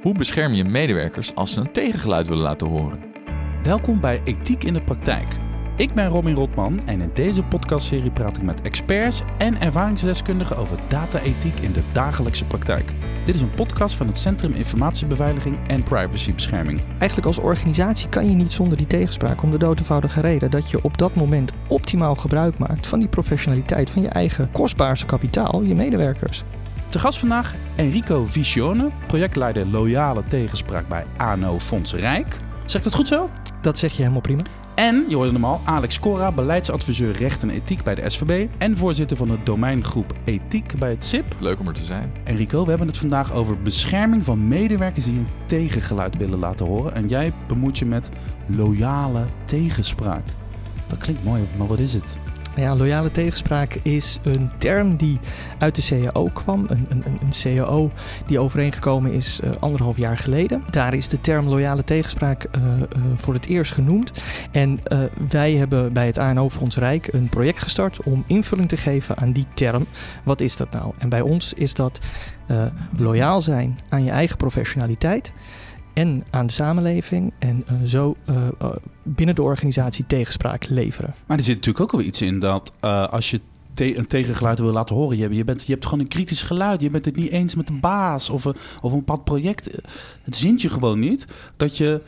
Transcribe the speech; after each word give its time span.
Hoe 0.00 0.14
bescherm 0.14 0.52
je 0.52 0.64
medewerkers 0.64 1.34
als 1.34 1.52
ze 1.52 1.60
een 1.60 1.72
tegengeluid 1.72 2.26
willen 2.26 2.42
laten 2.42 2.68
horen? 2.68 2.98
Welkom 3.62 4.00
bij 4.00 4.20
Ethiek 4.24 4.64
in 4.64 4.72
de 4.72 4.82
Praktijk. 4.82 5.26
Ik 5.76 5.94
ben 5.94 6.08
Robin 6.08 6.34
Rotman 6.34 6.78
en 6.86 7.00
in 7.00 7.10
deze 7.14 7.42
podcastserie 7.42 8.10
praat 8.10 8.36
ik 8.36 8.42
met 8.42 8.62
experts 8.62 9.22
en 9.38 9.60
ervaringsdeskundigen 9.60 10.56
over 10.56 10.78
data-ethiek 10.88 11.58
in 11.58 11.72
de 11.72 11.82
dagelijkse 11.92 12.44
praktijk. 12.44 12.92
Dit 13.24 13.34
is 13.34 13.40
een 13.40 13.54
podcast 13.54 13.96
van 13.96 14.06
het 14.06 14.18
Centrum 14.18 14.52
Informatiebeveiliging 14.52 15.68
en 15.68 15.82
Privacybescherming. 15.82 16.80
Eigenlijk 16.98 17.26
als 17.26 17.38
organisatie 17.38 18.08
kan 18.08 18.28
je 18.28 18.34
niet 18.34 18.52
zonder 18.52 18.76
die 18.76 18.86
tegenspraak 18.86 19.42
om 19.42 19.50
de 19.50 19.58
dood 19.58 19.78
eenvoudige 19.78 20.20
reden 20.20 20.50
dat 20.50 20.70
je 20.70 20.84
op 20.84 20.98
dat 20.98 21.14
moment 21.14 21.52
optimaal 21.68 22.14
gebruik 22.14 22.58
maakt 22.58 22.86
van 22.86 22.98
die 22.98 23.08
professionaliteit 23.08 23.90
van 23.90 24.02
je 24.02 24.08
eigen 24.08 24.50
kostbaarste 24.50 25.06
kapitaal, 25.06 25.62
je 25.62 25.74
medewerkers. 25.74 26.44
Te 26.88 26.98
gast 26.98 27.18
vandaag 27.18 27.54
Enrico 27.76 28.24
Visione, 28.26 28.90
projectleider 29.06 29.66
Loyale 29.66 30.22
Tegenspraak 30.28 30.88
bij 30.88 31.06
ANO 31.16 31.58
Fonds 31.58 31.94
Rijk. 31.94 32.36
Zegt 32.66 32.84
het 32.84 32.94
goed 32.94 33.08
zo? 33.08 33.28
Dat 33.62 33.78
zeg 33.78 33.92
je 33.92 33.98
helemaal 33.98 34.20
prima. 34.20 34.42
En, 34.74 35.04
je 35.08 35.14
hoorde 35.14 35.32
hem 35.32 35.44
al, 35.44 35.60
Alex 35.64 36.00
Cora, 36.00 36.32
beleidsadviseur 36.32 37.16
recht 37.16 37.42
en 37.42 37.50
ethiek 37.50 37.82
bij 37.82 37.94
de 37.94 38.10
SVB 38.10 38.48
en 38.58 38.76
voorzitter 38.76 39.16
van 39.16 39.28
de 39.28 39.38
domeingroep 39.44 40.12
ethiek 40.24 40.78
bij 40.78 40.90
het 40.90 41.04
SIP. 41.04 41.36
Leuk 41.38 41.60
om 41.60 41.68
er 41.68 41.74
te 41.74 41.84
zijn. 41.84 42.12
Enrico, 42.24 42.62
we 42.62 42.68
hebben 42.68 42.86
het 42.86 42.98
vandaag 42.98 43.32
over 43.32 43.62
bescherming 43.62 44.24
van 44.24 44.48
medewerkers 44.48 45.04
die 45.04 45.18
een 45.18 45.26
tegengeluid 45.46 46.16
willen 46.16 46.38
laten 46.38 46.66
horen. 46.66 46.94
En 46.94 47.08
jij 47.08 47.32
bemoeit 47.48 47.78
je 47.78 47.86
met 47.86 48.10
loyale 48.46 49.26
tegenspraak. 49.44 50.24
Dat 50.86 50.98
klinkt 50.98 51.24
mooi, 51.24 51.42
maar 51.56 51.66
wat 51.66 51.78
is 51.78 51.92
het? 51.92 52.18
Ja, 52.56 52.76
loyale 52.76 53.10
tegenspraak 53.10 53.74
is 53.82 54.18
een 54.22 54.50
term 54.58 54.96
die 54.96 55.18
uit 55.58 55.74
de 55.74 55.82
CAO 55.82 56.30
kwam. 56.32 56.66
Een, 56.68 56.86
een, 56.88 57.04
een 57.04 57.56
CAO 57.56 57.90
die 58.26 58.38
overeengekomen 58.38 59.12
is 59.12 59.40
uh, 59.44 59.50
anderhalf 59.60 59.96
jaar 59.96 60.16
geleden. 60.16 60.62
Daar 60.70 60.94
is 60.94 61.08
de 61.08 61.20
term 61.20 61.48
loyale 61.48 61.84
tegenspraak 61.84 62.44
uh, 62.56 62.62
uh, 62.62 62.78
voor 63.16 63.34
het 63.34 63.46
eerst 63.46 63.72
genoemd. 63.72 64.12
En 64.50 64.78
wij 65.28 65.54
hebben 65.54 65.92
bij 65.92 66.06
het 66.06 66.18
ANO-fonds 66.18 66.76
Rijk 66.76 67.12
een 67.12 67.28
project 67.28 67.62
gestart 67.62 68.02
om 68.02 68.24
invulling 68.26 68.68
te 68.68 68.76
geven 68.76 69.16
aan 69.16 69.32
die 69.32 69.46
term. 69.54 69.86
Wat 70.22 70.40
is 70.40 70.56
dat 70.56 70.70
nou? 70.70 70.92
En 70.98 71.08
bij 71.08 71.20
ons 71.20 71.54
is 71.54 71.74
dat 71.74 71.98
loyaal 72.96 73.40
zijn 73.42 73.78
aan 73.88 74.04
je 74.04 74.10
eigen 74.10 74.36
professionaliteit 74.36 75.32
en 75.92 76.24
aan 76.30 76.46
de 76.46 76.52
samenleving 76.52 77.32
en 77.38 77.64
uh, 77.72 77.78
zo 77.84 78.16
uh, 78.28 78.48
uh, 78.62 78.70
binnen 79.02 79.34
de 79.34 79.42
organisatie 79.42 80.06
tegenspraak 80.06 80.68
leveren. 80.68 81.14
Maar 81.26 81.38
er 81.38 81.44
zit 81.44 81.54
natuurlijk 81.54 81.84
ook 81.84 81.92
wel 81.92 82.06
iets 82.06 82.22
in 82.22 82.38
dat 82.38 82.72
als 83.10 83.30
je 83.30 83.40
een 83.74 84.06
tegengeluid 84.06 84.58
wil 84.58 84.72
laten 84.72 84.96
horen, 84.96 85.16
je, 85.16 85.34
je, 85.34 85.44
bent, 85.44 85.66
je 85.66 85.72
hebt 85.72 85.84
gewoon 85.84 86.00
een 86.00 86.08
kritisch 86.08 86.42
geluid, 86.42 86.80
je 86.80 86.90
bent 86.90 87.04
het 87.04 87.16
niet 87.16 87.30
eens 87.30 87.54
met 87.54 87.66
de 87.66 87.72
baas 87.72 88.30
of, 88.30 88.44
een, 88.44 88.54
of 88.80 88.92
een 88.92 88.98
bepaald 88.98 89.24
project. 89.24 89.70
Het 90.22 90.36
zint 90.36 90.62
je 90.62 90.68
gewoon 90.68 90.98
niet 90.98 91.24
dat 91.56 91.76
je, 91.76 92.02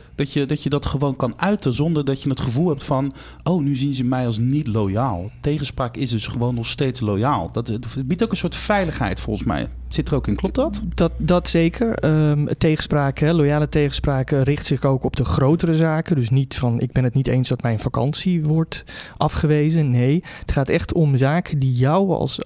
dat, 0.46 0.62
je, 0.62 0.70
dat 0.70 0.86
gewoon 0.86 1.16
kan 1.16 1.34
uiten 1.36 1.74
zonder 1.74 2.04
dat 2.04 2.22
je 2.22 2.28
het 2.28 2.40
gevoel 2.40 2.68
hebt 2.68 2.84
van, 2.84 3.12
oh, 3.42 3.62
nu 3.62 3.74
zien 3.74 3.94
ze 3.94 4.04
mij 4.04 4.26
als 4.26 4.38
niet 4.38 4.66
loyaal. 4.66 5.30
Tegenspraak 5.40 5.96
is 5.96 6.10
dus 6.10 6.26
gewoon 6.26 6.54
nog 6.54 6.66
steeds 6.66 7.00
loyaal. 7.00 7.50
Dat, 7.52 7.66
dat 7.66 7.86
biedt 8.04 8.22
ook 8.22 8.30
een 8.30 8.36
soort 8.36 8.56
veiligheid 8.56 9.20
volgens 9.20 9.46
mij. 9.46 9.68
Zit 9.88 10.08
er 10.08 10.14
ook 10.14 10.26
in, 10.26 10.36
klopt 10.36 10.54
dat? 10.54 10.82
Dat, 10.94 11.12
dat 11.16 11.48
zeker. 11.48 12.04
Um, 12.04 12.48
tegenspraak, 12.58 13.18
hè, 13.18 13.32
loyale 13.32 13.68
tegenspraak 13.68 14.30
richt 14.30 14.66
zich 14.66 14.84
ook 14.84 15.04
op 15.04 15.16
de 15.16 15.24
grotere 15.24 15.74
zaken. 15.74 16.16
Dus 16.16 16.30
niet 16.30 16.54
van 16.54 16.80
ik 16.80 16.92
ben 16.92 17.04
het 17.04 17.14
niet 17.14 17.26
eens 17.26 17.48
dat 17.48 17.62
mijn 17.62 17.78
vakantie 17.80 18.44
wordt 18.44 18.84
afgewezen. 19.16 19.90
Nee, 19.90 20.24
het 20.38 20.52
gaat 20.52 20.68
echt 20.68 20.92
om 20.92 21.16
zaken 21.16 21.58
die 21.58 21.74
jou 21.74 22.10
als, 22.10 22.40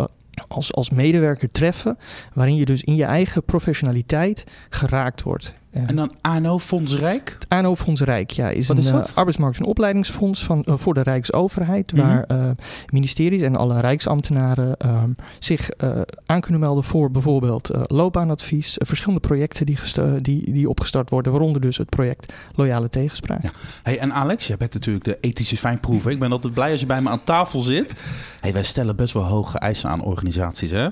als, 0.49 0.73
als 0.73 0.91
medewerker 0.91 1.51
treffen. 1.51 1.99
Waarin 2.33 2.57
je 2.57 2.65
dus 2.65 2.83
in 2.83 2.97
je 2.97 3.05
eigen 3.05 3.45
professionaliteit 3.45 4.45
geraakt 4.69 5.23
wordt. 5.23 5.55
En 5.87 5.97
dan 5.97 6.15
ANO 6.21 6.59
Fonds 6.59 6.97
Rijk? 6.97 7.37
Het 7.39 7.49
ANO 7.49 7.77
Fonds 7.77 8.01
Rijk, 8.01 8.31
ja, 8.31 8.49
is 8.49 8.67
Wat 8.67 8.77
een 8.77 8.83
is 8.83 8.91
uh, 8.91 9.05
arbeidsmarkt- 9.15 9.59
en 9.59 9.65
opleidingsfonds 9.65 10.45
van, 10.45 10.65
uh, 10.69 10.75
voor 10.77 10.95
de 10.95 11.01
Rijksoverheid. 11.01 11.93
Mm 11.93 11.99
-hmm. 11.99 12.09
Waar 12.09 12.25
uh, 12.31 12.51
ministeries 12.87 13.43
en 13.43 13.57
alle 13.57 13.81
Rijksambtenaren 13.81 14.77
zich 15.39 15.69
aan 16.27 16.41
kunnen 16.41 16.61
melden 16.61 16.85
voor 16.85 17.11
bijvoorbeeld 17.11 17.71
loopbaanadvies. 17.87 18.77
verschillende 18.79 19.21
projecten 19.21 19.67
die, 19.67 19.79
die, 20.17 20.53
die 20.53 20.69
opgestart 20.69 21.11
worden, 21.11 21.33
waaronder 21.33 21.61
dus 21.61 21.77
het 21.77 21.89
project 21.89 22.33
Loyale 22.55 22.89
Tegenspraak. 22.89 23.43
Ja. 23.43 23.51
Hey, 23.83 23.99
en 23.99 24.13
Alex, 24.13 24.47
jij 24.47 24.57
bent 24.57 24.75
natuurlijk 24.75 25.05
de 25.05 25.19
ethische 25.21 25.57
fijnproever. 25.57 26.11
Ik 26.11 26.19
ben 26.19 26.33
altijd 26.33 26.55
blij 26.55 26.71
als 26.71 26.81
je 26.81 26.87
bij 26.87 27.03
me 27.03 27.09
aan 27.09 27.25
tafel 27.25 27.61
zit. 27.61 27.95
Hey, 28.41 28.53
wij 28.53 28.63
stellen 28.63 28.97
best 28.97 29.13
wel 29.13 29.25
hoge 29.25 29.59
eisen 29.59 29.91
aan 29.91 30.03
organisaties. 30.03 30.71
Hè? 30.71 30.89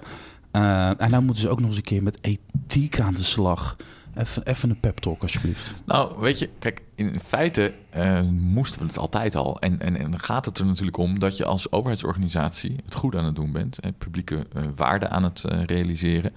en 0.99 1.11
nou 1.11 1.23
moeten 1.23 1.43
ze 1.43 1.49
ook 1.49 1.59
nog 1.59 1.69
eens 1.69 1.77
een 1.77 1.83
keer 1.83 2.03
met 2.03 2.19
ethiek 2.21 3.01
aan 3.01 3.15
de 3.15 3.23
slag. 3.23 3.77
Even, 4.17 4.43
even 4.43 4.71
een 4.71 4.81
pep 4.81 4.99
talk 4.99 5.23
alsjeblieft. 5.23 5.75
Nou, 5.85 6.21
weet 6.21 6.39
je, 6.39 6.49
kijk, 6.59 6.83
in 6.95 7.21
feite 7.21 7.75
uh, 7.97 8.21
moesten 8.31 8.81
we 8.81 8.87
het 8.87 8.99
altijd 8.99 9.37
al. 9.37 9.61
En, 9.61 9.81
en, 9.81 9.97
en 9.97 10.21
gaat 10.21 10.45
het 10.45 10.59
er 10.59 10.67
natuurlijk 10.67 10.97
om 10.97 11.19
dat 11.19 11.37
je 11.37 11.45
als 11.45 11.73
overheidsorganisatie 11.73 12.77
het 12.85 12.95
goed 12.95 13.17
aan 13.17 13.25
het 13.25 13.37
doen 13.37 13.53
bent. 13.53 13.79
Hè, 13.81 13.93
publieke 13.93 14.35
uh, 14.35 14.63
waarde 14.77 15.09
aan 15.09 15.25
het 15.25 15.45
uh, 15.53 15.65
realiseren. 15.65 16.33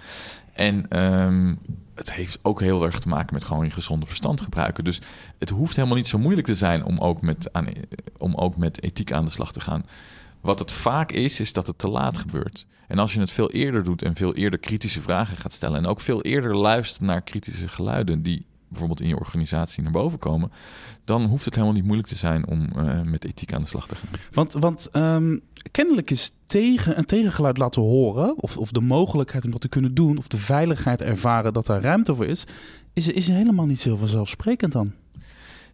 En 0.53 1.03
um, 1.03 1.59
het 1.95 2.13
heeft 2.13 2.39
ook 2.41 2.61
heel 2.61 2.83
erg 2.83 2.99
te 2.99 3.07
maken 3.07 3.33
met 3.33 3.43
gewoon 3.43 3.65
je 3.65 3.71
gezonde 3.71 4.05
verstand 4.05 4.41
gebruiken. 4.41 4.83
Dus 4.83 5.01
het 5.37 5.49
hoeft 5.49 5.75
helemaal 5.75 5.97
niet 5.97 6.07
zo 6.07 6.17
moeilijk 6.17 6.47
te 6.47 6.55
zijn 6.55 6.85
om 6.85 6.97
ook 6.97 7.21
met, 7.21 7.53
aan, 7.53 7.67
om 8.17 8.35
ook 8.35 8.57
met 8.57 8.83
ethiek 8.83 9.11
aan 9.11 9.25
de 9.25 9.31
slag 9.31 9.51
te 9.51 9.59
gaan. 9.59 9.85
Wat 10.47 10.59
het 10.59 10.71
vaak 10.71 11.11
is, 11.11 11.39
is 11.39 11.53
dat 11.53 11.67
het 11.67 11.77
te 11.77 11.87
laat 11.87 12.17
gebeurt. 12.17 12.65
En 12.87 12.99
als 12.99 13.13
je 13.13 13.19
het 13.19 13.31
veel 13.31 13.51
eerder 13.51 13.83
doet 13.83 14.01
en 14.01 14.15
veel 14.15 14.35
eerder 14.35 14.59
kritische 14.59 15.01
vragen 15.01 15.37
gaat 15.37 15.53
stellen... 15.53 15.77
en 15.77 15.85
ook 15.85 15.99
veel 15.99 16.21
eerder 16.21 16.55
luistert 16.55 17.01
naar 17.01 17.21
kritische 17.21 17.67
geluiden... 17.67 18.21
die 18.21 18.45
bijvoorbeeld 18.67 19.01
in 19.01 19.07
je 19.07 19.19
organisatie 19.19 19.83
naar 19.83 19.91
boven 19.91 20.19
komen... 20.19 20.51
dan 21.05 21.25
hoeft 21.25 21.45
het 21.45 21.53
helemaal 21.53 21.75
niet 21.75 21.83
moeilijk 21.83 22.07
te 22.07 22.15
zijn 22.15 22.47
om 22.47 22.69
uh, 22.77 23.01
met 23.01 23.25
ethiek 23.25 23.53
aan 23.53 23.61
de 23.61 23.67
slag 23.67 23.87
te 23.87 23.95
gaan. 23.95 24.09
Want, 24.31 24.53
want 24.53 24.89
um, 24.95 25.41
kennelijk 25.71 26.11
is 26.11 26.31
tegen, 26.45 26.97
een 26.97 27.05
tegengeluid 27.05 27.57
laten 27.57 27.81
horen... 27.81 28.41
Of, 28.41 28.57
of 28.57 28.71
de 28.71 28.81
mogelijkheid 28.81 29.45
om 29.45 29.51
dat 29.51 29.61
te 29.61 29.69
kunnen 29.69 29.93
doen... 29.93 30.17
of 30.17 30.27
de 30.27 30.37
veiligheid 30.37 31.01
ervaren 31.01 31.53
dat 31.53 31.65
daar 31.65 31.81
ruimte 31.81 32.15
voor 32.15 32.25
is... 32.25 32.45
is, 32.93 33.07
is 33.07 33.27
helemaal 33.27 33.65
niet 33.65 33.81
zo 33.81 33.95
vanzelfsprekend 33.95 34.71
dan. 34.71 34.93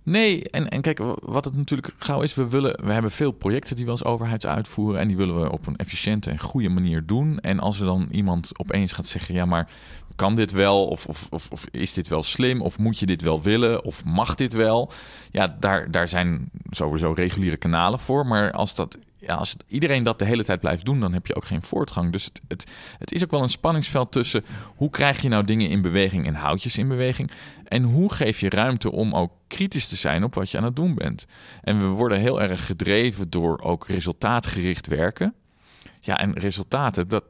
Nee, 0.04 0.50
en, 0.50 0.70
en 0.70 0.82
kijk, 0.82 1.00
wat 1.22 1.46
het 1.46 1.56
natuurlijk 1.56 1.94
gauw 1.98 2.22
is, 2.22 2.34
we, 2.34 2.48
willen, 2.48 2.86
we 2.86 2.92
hebben 2.92 3.12
veel 3.12 3.32
projecten 3.32 3.76
die 3.76 3.86
we 3.86 3.92
als 3.92 4.04
overheid 4.04 4.46
uitvoeren 4.46 5.00
en 5.00 5.08
die 5.08 5.18
willen 5.18 5.42
we 5.42 5.52
op 5.52 5.68
een 5.68 5.76
efficiënte 5.76 6.30
en 6.30 6.40
goede 6.40 6.70
manier 6.70 7.06
doen. 7.06 7.40
En 7.40 7.60
als 7.60 7.80
er 7.80 7.86
dan 7.86 8.08
iemand 8.12 8.60
opeens 8.60 8.92
gaat 8.92 9.06
zeggen, 9.06 9.36
ja, 9.36 9.46
maar 9.46 9.70
kan 10.16 10.36
dit 10.36 10.52
wel? 10.52 10.88
Of, 10.88 11.06
of, 11.06 11.28
of, 11.32 11.66
is 11.72 11.94
dit 11.94 12.08
wel 12.08 12.24
slim? 12.24 12.62
Of 12.62 12.78
moet 12.78 13.00
je 13.00 13.06
dit 13.06 13.22
wel 13.22 13.42
willen? 13.42 13.84
Of 13.84 14.06
mag 14.06 14.36
dit 14.36 14.54
wel? 14.54 14.92
Ja, 15.32 15.56
daar, 15.60 15.92
daar 15.92 16.08
zijn 16.08 16.50
sowieso 16.70 17.12
reguliere 17.12 17.58
kanalen 17.58 18.00
voor. 18.00 18.26
Maar 18.26 18.52
als, 18.52 18.76
dat, 18.76 18.98
ja, 19.26 19.36
als 19.36 19.56
iedereen 19.68 20.04
dat 20.04 20.20
de 20.20 20.26
hele 20.26 20.44
tijd 20.44 20.60
blijft 20.60 20.86
doen, 20.86 21.00
dan 21.00 21.14
heb 21.14 21.28
je 21.28 21.36
ook 21.36 21.46
geen 21.46 21.64
voortgang. 21.64 22.12
Dus 22.12 22.26
het, 22.26 22.42
het, 22.48 22.72
het 22.98 23.12
is 23.12 23.24
ook 23.24 23.32
wel 23.32 23.42
een 23.42 23.50
spanningsveld 23.50 24.12
tussen 24.12 24.46
hoe 24.76 24.90
krijg 24.90 25.22
je 25.22 25.30
nou 25.30 25.44
dingen 25.44 25.70
in 25.70 25.82
beweging 25.82 26.28
en 26.28 26.34
houtjes 26.34 26.78
in 26.78 26.88
beweging. 26.88 27.32
En 27.68 27.84
hoe 27.84 28.14
geef 28.14 28.40
je 28.40 28.50
ruimte 28.50 28.92
om 28.92 29.16
ook 29.16 29.32
kritisch 29.48 29.88
te 29.88 29.96
zijn 29.96 30.24
op 30.24 30.34
wat 30.36 30.50
je 30.50 30.58
aan 30.58 30.64
het 30.64 30.76
doen 30.76 30.96
bent. 30.96 31.26
En 31.62 31.80
we 31.80 31.88
worden 31.88 32.20
heel 32.20 32.42
erg 32.42 32.66
gedreven 32.66 33.30
door 33.30 33.62
ook 33.62 33.88
resultaatgericht 33.88 34.88
werken. 34.88 35.34
Ja, 36.00 36.18
en 36.18 36.34
resultaten, 36.34 37.08
dat, 37.08 37.24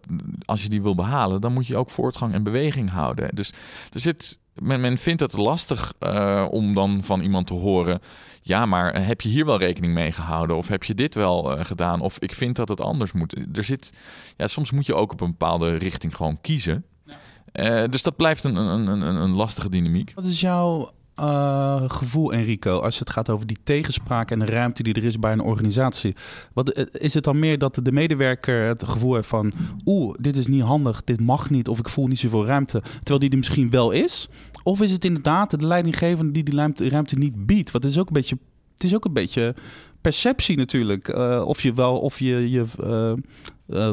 als 0.45 0.63
je 0.63 0.69
die 0.69 0.81
wil 0.81 0.95
behalen, 0.95 1.41
dan 1.41 1.53
moet 1.53 1.67
je 1.67 1.77
ook 1.77 1.89
voortgang 1.89 2.33
en 2.33 2.43
beweging 2.43 2.89
houden. 2.89 3.35
Dus 3.35 3.53
er 3.91 3.99
zit, 3.99 4.39
men, 4.53 4.81
men 4.81 4.97
vindt 4.97 5.21
het 5.21 5.37
lastig 5.37 5.93
uh, 5.99 6.47
om 6.49 6.73
dan 6.73 7.03
van 7.03 7.21
iemand 7.21 7.47
te 7.47 7.53
horen: 7.53 8.01
ja, 8.41 8.65
maar 8.65 9.05
heb 9.05 9.21
je 9.21 9.29
hier 9.29 9.45
wel 9.45 9.59
rekening 9.59 9.93
mee 9.93 10.11
gehouden? 10.11 10.57
Of 10.57 10.67
heb 10.67 10.83
je 10.83 10.95
dit 10.95 11.15
wel 11.15 11.57
uh, 11.57 11.65
gedaan? 11.65 12.01
Of 12.01 12.19
ik 12.19 12.33
vind 12.33 12.55
dat 12.55 12.69
het 12.69 12.81
anders 12.81 13.11
moet. 13.11 13.35
Er 13.57 13.63
zit, 13.63 13.93
ja, 14.37 14.47
soms 14.47 14.71
moet 14.71 14.85
je 14.85 14.95
ook 14.95 15.11
op 15.11 15.21
een 15.21 15.31
bepaalde 15.31 15.75
richting 15.75 16.15
gewoon 16.15 16.41
kiezen. 16.41 16.85
Uh, 17.53 17.83
dus 17.89 18.03
dat 18.03 18.15
blijft 18.15 18.43
een, 18.43 18.55
een, 18.55 18.87
een, 18.87 19.01
een 19.01 19.33
lastige 19.33 19.69
dynamiek. 19.69 20.11
Wat 20.15 20.25
is 20.25 20.39
jouw 20.39 20.91
uh, 21.19 21.83
gevoel, 21.87 22.33
Enrico, 22.33 22.79
als 22.79 22.99
het 22.99 23.09
gaat 23.09 23.29
over 23.29 23.47
die 23.47 23.57
tegenspraak 23.63 24.31
en 24.31 24.39
de 24.39 24.45
ruimte 24.45 24.83
die 24.83 24.93
er 24.93 25.03
is 25.03 25.19
bij 25.19 25.31
een 25.31 25.41
organisatie? 25.41 26.15
Wat, 26.53 26.87
is 26.91 27.13
het 27.13 27.23
dan 27.23 27.39
meer 27.39 27.57
dat 27.57 27.79
de 27.83 27.91
medewerker 27.91 28.67
het 28.67 28.83
gevoel 28.83 29.13
heeft 29.15 29.27
van: 29.27 29.53
oeh, 29.85 30.15
dit 30.19 30.37
is 30.37 30.47
niet 30.47 30.61
handig, 30.61 31.03
dit 31.03 31.19
mag 31.19 31.49
niet, 31.49 31.67
of 31.67 31.79
ik 31.79 31.89
voel 31.89 32.07
niet 32.07 32.19
zoveel 32.19 32.45
ruimte, 32.45 32.81
terwijl 32.81 33.19
die 33.19 33.29
er 33.29 33.37
misschien 33.37 33.69
wel 33.69 33.91
is? 33.91 34.29
Of 34.63 34.81
is 34.81 34.91
het 34.91 35.05
inderdaad 35.05 35.59
de 35.59 35.67
leidinggevende 35.67 36.31
die 36.31 36.43
die 36.43 36.89
ruimte, 36.89 37.17
niet 37.17 37.45
biedt? 37.45 37.71
Want 37.71 37.83
het 37.83 37.93
is 37.93 37.99
ook 37.99 38.07
een 38.07 38.13
beetje, 38.13 38.37
het 38.73 38.83
is 38.83 38.95
ook 38.95 39.05
een 39.05 39.13
beetje 39.13 39.55
perceptie 40.01 40.57
natuurlijk. 40.57 41.07
Uh, 41.07 41.43
of 41.45 41.61
je 41.61 41.73
wel, 41.73 41.99
of 41.99 42.19
je, 42.19 42.49
je 42.49 42.65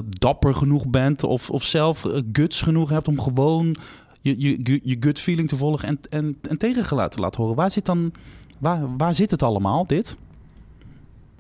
dapper 0.09 0.55
genoeg 0.55 0.89
bent, 0.89 1.23
of, 1.25 1.51
of 1.51 1.63
zelf 1.63 2.07
guts 2.33 2.63
genoeg 2.63 2.91
hebt 2.91 3.09
om 3.09 3.21
gewoon 3.21 3.77
je, 4.21 4.41
je, 4.41 4.81
je 4.83 4.97
gut 5.01 5.19
feeling 5.19 5.49
te 5.49 5.57
volgen 5.57 5.89
en, 5.89 5.99
en, 6.11 6.39
en 6.49 6.57
tegengeluid 6.57 7.11
te 7.11 7.21
laten 7.21 7.41
horen. 7.41 7.57
Waar 7.57 7.71
zit 7.71 7.87
dan, 7.87 8.13
waar, 8.59 8.97
waar 8.97 9.15
zit 9.15 9.31
het 9.31 9.43
allemaal, 9.43 9.87
dit? 9.87 10.17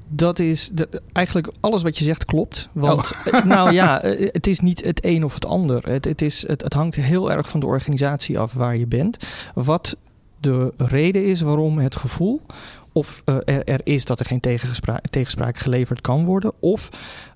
Dat 0.09 0.38
is 0.38 0.71
de, 0.73 1.03
eigenlijk 1.12 1.53
alles 1.61 1.82
wat 1.82 1.99
je 1.99 2.05
zegt 2.05 2.25
klopt. 2.25 2.69
Want 2.73 3.12
oh. 3.32 3.44
nou 3.44 3.73
ja, 3.73 4.00
het 4.38 4.47
is 4.47 4.61
niet 4.61 4.85
het 4.85 5.05
een 5.05 5.25
of 5.25 5.35
het 5.35 5.47
ander. 5.47 5.91
Het, 5.91 6.05
het, 6.05 6.23
is, 6.23 6.47
het, 6.47 6.62
het 6.62 6.73
hangt 6.73 6.94
heel 6.94 7.32
erg 7.32 7.49
van 7.49 7.61
de 7.61 7.67
organisatie 7.67 8.38
af 8.38 8.53
waar 8.53 8.77
je 8.77 8.87
bent. 8.87 9.17
Wat 9.55 9.97
de 10.41 10.73
reden 10.76 11.25
is 11.25 11.41
waarom 11.41 11.79
het 11.79 11.97
gevoel 11.97 12.41
of 12.92 13.22
uh, 13.25 13.34
er, 13.44 13.64
er, 13.64 13.81
is 13.84 14.04
dat 14.04 14.20
er 14.20 14.26
geen 14.26 14.40
tegenspraak, 15.10 15.58
geleverd 15.58 16.00
kan 16.00 16.25
worden, 16.25 16.52
of 16.60 16.88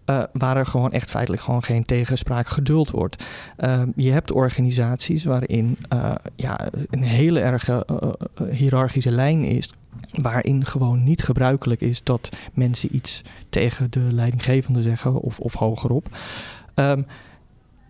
uh, 0.07 0.23
waar 0.33 0.57
er 0.57 0.67
gewoon 0.67 0.93
echt 0.93 1.11
feitelijk 1.11 1.43
gewoon 1.43 1.63
geen 1.63 1.85
tegenspraak 1.85 2.49
geduld 2.49 2.91
wordt. 2.91 3.25
Uh, 3.59 3.83
je 3.97 4.11
hebt 4.11 4.33
organisaties 4.33 5.25
waarin 5.25 5.79
uh, 5.93 6.15
ja, 6.37 6.69
een 6.91 7.03
hele 7.03 7.41
erge 7.41 7.87
hiërarchische 8.51 9.11
lijn 9.11 9.45
is. 9.45 9.73
Waarin 10.23 10.65
gewoon 10.65 11.05
niet 11.05 11.23
gebruikelijk 11.23 11.81
is 11.81 12.03
dat 12.03 12.29
mensen 12.53 12.95
iets 12.97 13.23
tegen 13.49 13.91
de 13.91 14.07
leidinggevende 14.11 14.83
zeggen 14.83 15.21
of, 15.21 15.41
of 15.41 15.55
hogerop. 15.55 16.09
Um, 16.75 17.07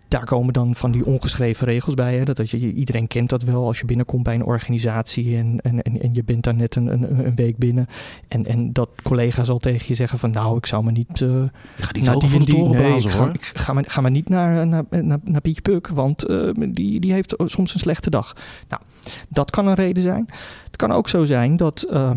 daar 0.07 0.25
komen 0.25 0.53
dan 0.53 0.75
van 0.75 0.91
die 0.91 1.05
ongeschreven 1.05 1.67
regels 1.67 1.93
bij. 1.93 2.17
Hè? 2.17 2.23
Dat, 2.23 2.37
dat 2.37 2.49
je, 2.49 2.73
iedereen 2.73 3.07
kent 3.07 3.29
dat 3.29 3.43
wel 3.43 3.65
als 3.65 3.79
je 3.79 3.85
binnenkomt 3.85 4.23
bij 4.23 4.35
een 4.35 4.43
organisatie 4.43 5.37
en, 5.37 5.59
en, 5.61 5.81
en, 5.81 6.01
en 6.01 6.13
je 6.13 6.23
bent 6.23 6.43
daar 6.43 6.55
net 6.55 6.75
een, 6.75 6.87
een, 6.87 7.25
een, 7.25 7.35
week 7.35 7.57
binnen. 7.57 7.87
En, 8.27 8.45
en 8.45 8.73
dat 8.73 8.89
collega's 9.03 9.49
al 9.49 9.57
tegen 9.57 9.85
je 9.87 9.93
zeggen 9.93 10.19
van 10.19 10.31
nou, 10.31 10.57
ik 10.57 10.65
zou 10.65 10.83
me 10.83 10.91
niet... 10.91 11.19
Uh, 11.19 11.43
ga 11.77 11.91
niet 11.91 12.03
naar 12.03 12.19
die, 12.19 12.29
van 12.29 12.45
de 12.45 12.69
blazen, 12.69 13.11
hoor. 13.11 13.31
Ga, 13.39 13.61
ga, 13.63 13.73
maar, 13.73 13.83
ga 13.87 14.01
maar 14.01 14.11
niet 14.11 14.29
naar, 14.29 14.67
naar, 14.67 14.83
naar, 14.89 15.19
naar 15.23 15.41
Pietje 15.41 15.61
Puk, 15.61 15.87
want 15.87 16.29
uh, 16.29 16.49
die, 16.71 16.99
die 16.99 17.13
heeft 17.13 17.35
soms 17.37 17.73
een 17.73 17.79
slechte 17.79 18.09
dag. 18.09 18.35
Nou, 18.67 18.81
dat 19.29 19.51
kan 19.51 19.67
een 19.67 19.73
reden 19.73 20.03
zijn. 20.03 20.25
Het 20.65 20.75
kan 20.75 20.91
ook 20.91 21.09
zo 21.09 21.25
zijn 21.25 21.57
dat... 21.57 21.87
Uh, 21.91 22.11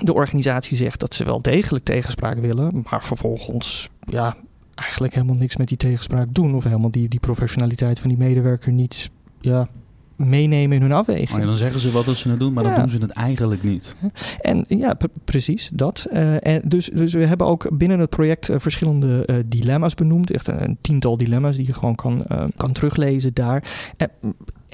de 0.00 0.14
organisatie 0.14 0.76
zegt 0.76 1.00
dat 1.00 1.14
ze 1.14 1.24
wel 1.24 1.42
degelijk 1.42 1.84
tegenspraak 1.84 2.38
willen, 2.38 2.84
maar 2.90 3.02
vervolgens 3.02 3.88
ja, 4.00 4.36
eigenlijk 4.80 5.14
helemaal 5.14 5.36
niks 5.36 5.56
met 5.56 5.68
die 5.68 5.76
tegenspraak 5.76 6.34
doen. 6.34 6.54
Of 6.54 6.64
helemaal 6.64 6.90
die, 6.90 7.08
die 7.08 7.20
professionaliteit 7.20 7.98
van 7.98 8.08
die 8.08 8.18
medewerker 8.18 8.72
niet 8.72 9.10
ja, 9.40 9.68
meenemen 10.16 10.76
in 10.76 10.82
hun 10.82 10.92
afweging. 10.92 11.40
Oh 11.40 11.46
dan 11.46 11.56
zeggen 11.56 11.80
ze 11.80 11.90
wat 11.90 12.06
dat 12.06 12.16
ze 12.16 12.30
het 12.30 12.40
doen, 12.40 12.52
maar 12.52 12.64
dan 12.64 12.74
doen 12.74 12.88
ze 12.88 12.98
het 12.98 13.10
eigenlijk 13.10 13.62
niet. 13.62 13.96
En 14.40 14.64
ja, 14.68 14.96
precies 15.24 15.70
dat. 15.72 16.06
Uh, 16.12 16.46
en 16.46 16.60
dus, 16.64 16.90
dus 16.94 17.12
we 17.12 17.26
hebben 17.26 17.46
ook 17.46 17.78
binnen 17.78 17.98
het 17.98 18.10
project 18.10 18.50
uh, 18.50 18.56
verschillende 18.58 19.26
uh, 19.26 19.36
dilemma's 19.46 19.94
benoemd. 19.94 20.30
Echt 20.30 20.48
een, 20.48 20.62
een, 20.62 20.78
tiental 20.80 21.16
dilemma's 21.16 21.56
die 21.56 21.66
je 21.66 21.72
gewoon 21.72 21.94
kan, 21.94 22.24
kan 22.56 22.72
teruglezen 22.72 23.34
daar 23.34 23.64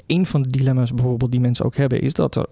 een 0.07 0.25
van 0.25 0.41
de 0.41 0.49
dilemma's 0.49 0.93
bijvoorbeeld 0.93 1.31
die 1.31 1.39
mensen 1.39 1.65
ook 1.65 1.75
hebben, 1.75 2.01
is 2.01 2.13
dat 2.13 2.35
er 2.35 2.45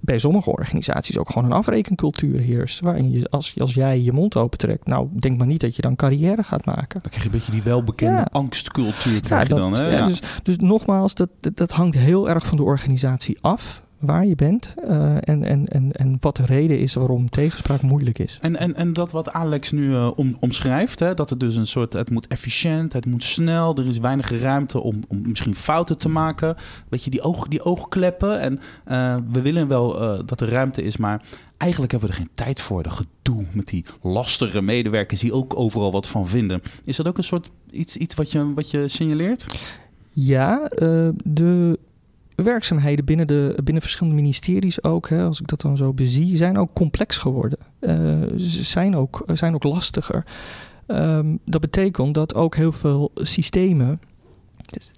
bij 0.00 0.18
sommige 0.18 0.50
organisaties 0.50 1.18
ook 1.18 1.30
gewoon 1.30 1.44
een 1.50 1.56
afrekencultuur 1.56 2.38
heerst. 2.38 2.80
Waarin 2.80 3.10
je, 3.10 3.30
als, 3.30 3.60
als 3.60 3.74
jij 3.74 4.00
je 4.00 4.12
mond 4.12 4.36
opentrekt, 4.36 4.86
nou 4.86 5.08
denk 5.12 5.38
maar 5.38 5.46
niet 5.46 5.60
dat 5.60 5.76
je 5.76 5.82
dan 5.82 5.96
carrière 5.96 6.42
gaat 6.42 6.66
maken. 6.66 7.00
Dan 7.00 7.10
krijg 7.10 7.18
je 7.18 7.24
een 7.24 7.30
beetje 7.30 7.52
die 7.52 7.62
welbekende 7.62 8.26
angstcultuur 8.30 9.20
krijg 9.20 9.48
je 9.48 9.54
dan. 9.54 9.72
Hè? 9.72 9.96
Ja, 9.96 10.06
dus, 10.06 10.22
dus 10.42 10.56
nogmaals, 10.56 11.14
dat, 11.14 11.28
dat, 11.40 11.56
dat 11.56 11.70
hangt 11.70 11.96
heel 11.96 12.28
erg 12.28 12.46
van 12.46 12.56
de 12.56 12.62
organisatie 12.62 13.38
af 13.40 13.82
waar 14.02 14.26
je 14.26 14.34
bent 14.34 14.74
uh, 14.88 15.14
en, 15.14 15.44
en, 15.44 15.68
en, 15.68 15.92
en 15.92 16.16
wat 16.20 16.36
de 16.36 16.44
reden 16.46 16.78
is 16.78 16.94
waarom 16.94 17.30
tegenspraak 17.30 17.82
moeilijk 17.82 18.18
is. 18.18 18.38
En, 18.40 18.56
en, 18.56 18.74
en 18.74 18.92
dat 18.92 19.10
wat 19.10 19.32
Alex 19.32 19.72
nu 19.72 19.88
uh, 19.88 20.10
om, 20.16 20.36
omschrijft, 20.40 20.98
hè, 20.98 21.14
dat 21.14 21.30
het 21.30 21.40
dus 21.40 21.56
een 21.56 21.66
soort, 21.66 21.92
het 21.92 22.10
moet 22.10 22.26
efficiënt, 22.26 22.92
het 22.92 23.06
moet 23.06 23.24
snel, 23.24 23.76
er 23.76 23.86
is 23.86 23.98
weinig 23.98 24.40
ruimte 24.40 24.80
om, 24.80 25.00
om 25.08 25.22
misschien 25.28 25.54
fouten 25.54 25.98
te 25.98 26.08
maken. 26.08 26.56
Weet 26.88 27.04
je, 27.04 27.10
die, 27.10 27.22
oog, 27.22 27.48
die 27.48 27.62
oogkleppen 27.62 28.40
en 28.40 28.60
uh, 28.88 29.16
we 29.32 29.42
willen 29.42 29.68
wel 29.68 29.90
dat 30.26 30.40
er 30.40 30.48
ruimte 30.48 30.82
is, 30.82 30.96
maar 30.96 31.22
eigenlijk 31.56 31.92
hebben 31.92 32.10
we 32.10 32.14
er 32.16 32.20
geen 32.20 32.34
tijd 32.34 32.60
voor. 32.60 32.82
De 32.82 32.90
gedoe 32.90 33.44
met 33.52 33.68
die 33.68 33.84
lastige 34.00 34.62
medewerkers 34.62 35.20
die 35.20 35.32
ook 35.32 35.56
overal 35.56 35.92
wat 35.92 36.06
van 36.06 36.28
vinden. 36.28 36.62
Is 36.84 36.96
dat 36.96 37.08
ook 37.08 37.18
een 37.18 37.24
soort 37.24 37.50
iets, 37.70 37.96
iets 37.96 38.14
wat, 38.14 38.32
je, 38.32 38.54
wat 38.54 38.70
je 38.70 38.88
signaleert? 38.88 39.46
Ja, 40.12 40.68
de 41.24 41.78
werkzaamheden 42.34 43.04
binnen, 43.04 43.26
de, 43.26 43.58
binnen 43.64 43.82
verschillende 43.82 44.20
ministeries 44.20 44.84
ook, 44.84 45.08
hè, 45.08 45.22
als 45.22 45.40
ik 45.40 45.46
dat 45.46 45.60
dan 45.60 45.76
zo 45.76 45.92
bezie, 45.92 46.36
zijn 46.36 46.58
ook 46.58 46.72
complex 46.72 47.16
geworden. 47.16 47.58
Uh, 47.80 47.90
ze 48.36 48.64
zijn 48.64 48.96
ook, 48.96 49.24
zijn 49.32 49.54
ook 49.54 49.62
lastiger. 49.62 50.24
Um, 50.86 51.38
dat 51.44 51.60
betekent 51.60 52.14
dat 52.14 52.34
ook 52.34 52.56
heel 52.56 52.72
veel 52.72 53.10
systemen 53.14 54.00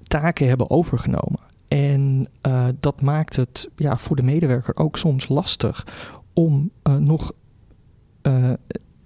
taken 0.06 0.48
hebben 0.48 0.70
overgenomen. 0.70 1.40
En 1.68 2.28
uh, 2.46 2.68
dat 2.80 3.00
maakt 3.00 3.36
het 3.36 3.68
ja, 3.76 3.98
voor 3.98 4.16
de 4.16 4.22
medewerker 4.22 4.76
ook 4.76 4.98
soms 4.98 5.28
lastig 5.28 5.86
om 6.32 6.70
nog 6.98 7.32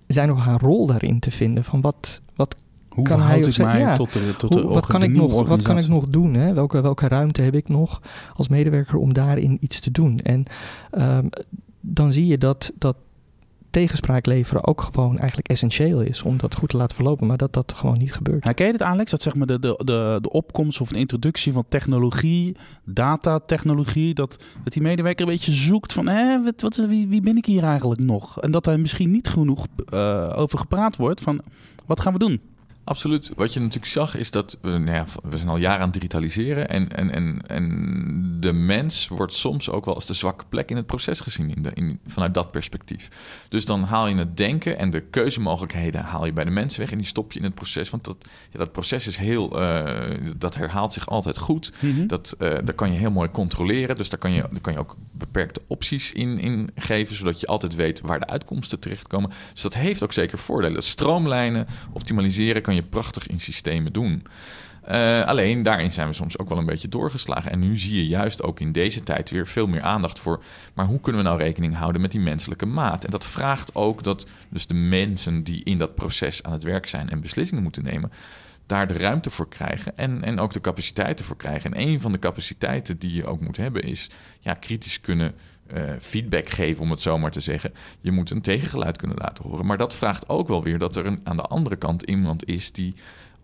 zijn 0.06 0.28
nog 0.28 0.44
haar 0.44 0.60
rol 0.60 0.86
daarin 0.86 1.18
te 1.18 1.30
vinden. 1.30 1.64
Van 1.64 1.80
wat 1.80 2.20
hoe 2.98 3.06
kan 3.06 3.32
ik 3.32 3.58
mij 3.58 3.78
ja, 3.78 3.94
tot 3.94 4.12
de, 4.12 4.34
tot 4.36 4.52
de 4.52 4.62
wat, 4.62 4.86
kan 4.86 5.02
ik 5.02 5.12
nog, 5.12 5.48
wat 5.48 5.62
kan 5.62 5.76
ik 5.76 5.88
nog 5.88 6.08
doen? 6.08 6.34
Hè? 6.34 6.52
Welke, 6.54 6.80
welke 6.80 7.08
ruimte 7.08 7.42
heb 7.42 7.54
ik 7.54 7.68
nog 7.68 8.02
als 8.34 8.48
medewerker 8.48 8.96
om 8.96 9.12
daarin 9.12 9.56
iets 9.60 9.80
te 9.80 9.90
doen? 9.90 10.18
En 10.18 10.44
um, 10.98 11.28
dan 11.80 12.12
zie 12.12 12.26
je 12.26 12.38
dat, 12.38 12.72
dat 12.78 12.96
tegenspraak 13.70 14.26
leveren 14.26 14.66
ook 14.66 14.80
gewoon 14.80 15.18
eigenlijk 15.18 15.48
essentieel 15.48 16.00
is 16.00 16.22
om 16.22 16.36
dat 16.36 16.54
goed 16.54 16.68
te 16.68 16.76
laten 16.76 16.96
verlopen, 16.96 17.26
maar 17.26 17.36
dat 17.36 17.52
dat 17.52 17.72
gewoon 17.76 17.98
niet 17.98 18.12
gebeurt. 18.12 18.44
Herken 18.44 18.66
je 18.66 18.72
het, 18.72 18.82
Alex? 18.82 19.10
Dat 19.10 19.22
zeg 19.22 19.34
maar 19.34 19.46
de, 19.46 19.58
de, 19.58 19.80
de, 19.84 20.18
de 20.22 20.30
opkomst 20.30 20.80
of 20.80 20.90
een 20.90 20.98
introductie 20.98 21.52
van 21.52 21.64
technologie, 21.68 22.56
datatechnologie, 22.84 24.14
dat, 24.14 24.44
dat 24.64 24.72
die 24.72 24.82
medewerker 24.82 25.26
een 25.26 25.32
beetje 25.32 25.52
zoekt 25.52 25.92
van 25.92 26.04
wat, 26.44 26.60
wat, 26.60 26.76
wie, 26.76 27.08
wie 27.08 27.20
ben 27.20 27.36
ik 27.36 27.46
hier 27.46 27.64
eigenlijk 27.64 28.00
nog? 28.00 28.40
En 28.40 28.50
dat 28.50 28.66
er 28.66 28.80
misschien 28.80 29.10
niet 29.10 29.28
genoeg 29.28 29.66
uh, 29.94 30.32
over 30.36 30.58
gepraat 30.58 30.96
wordt 30.96 31.20
van 31.20 31.40
wat 31.86 32.00
gaan 32.00 32.12
we 32.12 32.18
doen? 32.18 32.40
Absoluut. 32.88 33.30
Wat 33.36 33.52
je 33.52 33.60
natuurlijk 33.60 33.92
zag 33.92 34.16
is 34.16 34.30
dat 34.30 34.58
we, 34.60 34.68
nou 34.70 34.90
ja, 34.90 35.04
we 35.22 35.36
zijn 35.36 35.48
al 35.48 35.56
jaren 35.56 35.78
aan 35.78 35.84
het 35.84 35.92
digitaliseren. 35.92 36.68
En, 36.68 36.96
en, 36.96 37.10
en, 37.10 37.42
en 37.46 38.36
de 38.40 38.52
mens 38.52 39.08
wordt 39.08 39.34
soms 39.34 39.70
ook 39.70 39.84
wel 39.84 39.94
als 39.94 40.06
de 40.06 40.14
zwakke 40.14 40.44
plek 40.48 40.70
in 40.70 40.76
het 40.76 40.86
proces 40.86 41.20
gezien 41.20 41.54
in 41.56 41.62
de, 41.62 41.70
in, 41.74 42.00
vanuit 42.06 42.34
dat 42.34 42.50
perspectief. 42.50 43.08
Dus 43.48 43.64
dan 43.64 43.82
haal 43.82 44.06
je 44.06 44.14
het 44.14 44.36
denken 44.36 44.78
en 44.78 44.90
de 44.90 45.00
keuzemogelijkheden 45.00 46.04
haal 46.04 46.26
je 46.26 46.32
bij 46.32 46.44
de 46.44 46.50
mens 46.50 46.76
weg 46.76 46.90
en 46.90 46.96
die 46.96 47.06
stop 47.06 47.32
je 47.32 47.38
in 47.38 47.44
het 47.44 47.54
proces. 47.54 47.90
Want 47.90 48.04
dat, 48.04 48.16
ja, 48.50 48.58
dat 48.58 48.72
proces 48.72 49.06
is 49.06 49.16
heel, 49.16 49.60
uh, 49.60 50.10
dat 50.36 50.56
herhaalt 50.56 50.92
zich 50.92 51.08
altijd 51.08 51.38
goed. 51.38 51.72
Mm-hmm. 51.80 52.06
Dat, 52.06 52.36
uh, 52.38 52.48
daar 52.48 52.74
kan 52.74 52.92
je 52.92 52.98
heel 52.98 53.10
mooi 53.10 53.30
controleren. 53.30 53.96
Dus 53.96 54.08
daar 54.08 54.18
kan 54.18 54.32
je, 54.32 54.40
daar 54.50 54.60
kan 54.60 54.72
je 54.72 54.78
ook 54.78 54.96
beperkte 55.12 55.60
opties 55.66 56.12
in, 56.12 56.38
in 56.38 56.70
geven, 56.74 57.16
zodat 57.16 57.40
je 57.40 57.46
altijd 57.46 57.74
weet 57.74 58.00
waar 58.00 58.18
de 58.18 58.26
uitkomsten 58.26 58.80
terechtkomen. 58.80 59.30
Dus 59.52 59.62
dat 59.62 59.74
heeft 59.74 60.02
ook 60.02 60.12
zeker 60.12 60.38
voordelen. 60.38 60.82
Stroomlijnen, 60.82 61.66
optimaliseren 61.92 62.62
kan 62.62 62.74
je 62.74 62.77
je 62.82 62.88
prachtig 62.88 63.26
in 63.26 63.40
systemen 63.40 63.92
doen. 63.92 64.22
Uh, 64.90 65.24
alleen 65.24 65.62
daarin 65.62 65.92
zijn 65.92 66.08
we 66.08 66.14
soms 66.14 66.38
ook 66.38 66.48
wel 66.48 66.58
een 66.58 66.64
beetje 66.64 66.88
doorgeslagen. 66.88 67.50
En 67.50 67.58
nu 67.58 67.76
zie 67.76 67.96
je 67.96 68.06
juist 68.06 68.42
ook 68.42 68.60
in 68.60 68.72
deze 68.72 69.02
tijd 69.02 69.30
weer 69.30 69.46
veel 69.46 69.66
meer 69.66 69.82
aandacht 69.82 70.18
voor. 70.18 70.42
Maar 70.74 70.86
hoe 70.86 71.00
kunnen 71.00 71.22
we 71.22 71.28
nou 71.28 71.40
rekening 71.40 71.74
houden 71.74 72.00
met 72.00 72.12
die 72.12 72.20
menselijke 72.20 72.66
maat? 72.66 73.04
En 73.04 73.10
dat 73.10 73.24
vraagt 73.26 73.74
ook 73.74 74.04
dat 74.04 74.26
dus 74.48 74.66
de 74.66 74.74
mensen 74.74 75.42
die 75.42 75.64
in 75.64 75.78
dat 75.78 75.94
proces 75.94 76.42
aan 76.42 76.52
het 76.52 76.62
werk 76.62 76.86
zijn 76.86 77.10
en 77.10 77.20
beslissingen 77.20 77.62
moeten 77.62 77.84
nemen, 77.84 78.12
daar 78.66 78.88
de 78.88 78.98
ruimte 78.98 79.30
voor 79.30 79.48
krijgen 79.48 79.96
en, 79.96 80.24
en 80.24 80.40
ook 80.40 80.52
de 80.52 80.60
capaciteiten 80.60 81.24
voor 81.24 81.36
krijgen. 81.36 81.74
En 81.74 81.80
een 81.88 82.00
van 82.00 82.12
de 82.12 82.18
capaciteiten 82.18 82.98
die 82.98 83.14
je 83.14 83.26
ook 83.26 83.40
moet 83.40 83.56
hebben 83.56 83.82
is 83.82 84.10
ja, 84.40 84.54
kritisch 84.54 85.00
kunnen 85.00 85.34
uh, 85.74 85.92
feedback 86.00 86.48
geven, 86.48 86.82
om 86.82 86.90
het 86.90 87.00
zo 87.00 87.18
maar 87.18 87.30
te 87.30 87.40
zeggen. 87.40 87.72
Je 88.00 88.10
moet 88.10 88.30
een 88.30 88.42
tegengeluid 88.42 88.96
kunnen 88.96 89.16
laten 89.16 89.44
horen. 89.44 89.66
Maar 89.66 89.78
dat 89.78 89.94
vraagt 89.94 90.28
ook 90.28 90.48
wel 90.48 90.62
weer 90.62 90.78
dat 90.78 90.96
er 90.96 91.06
een, 91.06 91.20
aan 91.24 91.36
de 91.36 91.42
andere 91.42 91.76
kant 91.76 92.02
iemand 92.02 92.46
is 92.46 92.72
die 92.72 92.94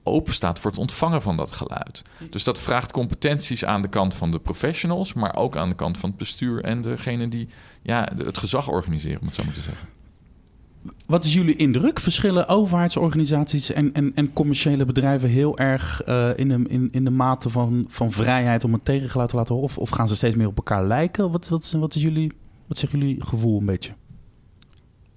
open 0.02 0.35
staat 0.35 0.59
voor 0.59 0.71
het 0.71 0.81
ontvangen 0.81 1.23
van 1.23 1.37
dat 1.37 1.52
geluid. 1.52 2.02
Dus 2.31 2.45
dat 2.45 2.59
vraagt 2.59 2.93
competenties 2.93 3.64
aan 3.64 3.83
de 3.83 3.88
kant 3.88 4.14
van 4.14 4.31
de 4.31 4.38
professionals, 4.38 5.12
maar 5.12 5.37
ook 5.37 5.57
aan 5.57 5.69
de 5.69 5.75
kant 5.75 5.99
van 5.99 6.09
het 6.09 6.19
bestuur 6.19 6.64
en 6.64 6.81
degene 6.81 7.28
die 7.28 7.49
ja, 7.83 8.09
het 8.16 8.38
gezag 8.38 8.69
organiseren, 8.69 9.21
om 9.21 9.26
het 9.26 9.37
zo 9.37 9.45
maar 9.45 9.54
te 9.54 9.61
zeggen. 9.61 9.88
Wat 11.07 11.25
is 11.25 11.35
jullie 11.35 11.57
indruk? 11.57 12.00
Verschillen 12.00 12.49
overheidsorganisaties 12.49 13.73
en, 13.73 13.93
en, 13.93 14.12
en 14.14 14.33
commerciële 14.33 14.85
bedrijven 14.85 15.29
heel 15.29 15.59
erg 15.59 16.03
uh, 16.09 16.31
in, 16.37 16.49
de, 16.49 16.64
in, 16.69 16.88
in 16.91 17.05
de 17.05 17.11
mate 17.11 17.50
van, 17.50 17.85
van 17.88 18.12
vrijheid 18.12 18.64
om 18.64 18.75
een 18.75 18.83
tegengeluid 18.83 19.31
te 19.31 19.37
laten? 19.37 19.55
Of, 19.55 19.79
of 19.79 19.91
gaan 19.91 20.09
ze 20.09 20.17
steeds 20.17 20.35
meer 20.35 20.47
op 20.47 20.57
elkaar 20.57 20.85
lijken? 20.85 21.31
Wat, 21.31 21.49
wat, 21.49 21.76
wat, 21.79 21.95
is 21.95 22.03
jullie, 22.03 22.33
wat 22.67 22.79
zegt 22.79 22.93
jullie 22.93 23.25
gevoel 23.25 23.59
een 23.59 23.67
beetje? 23.67 23.93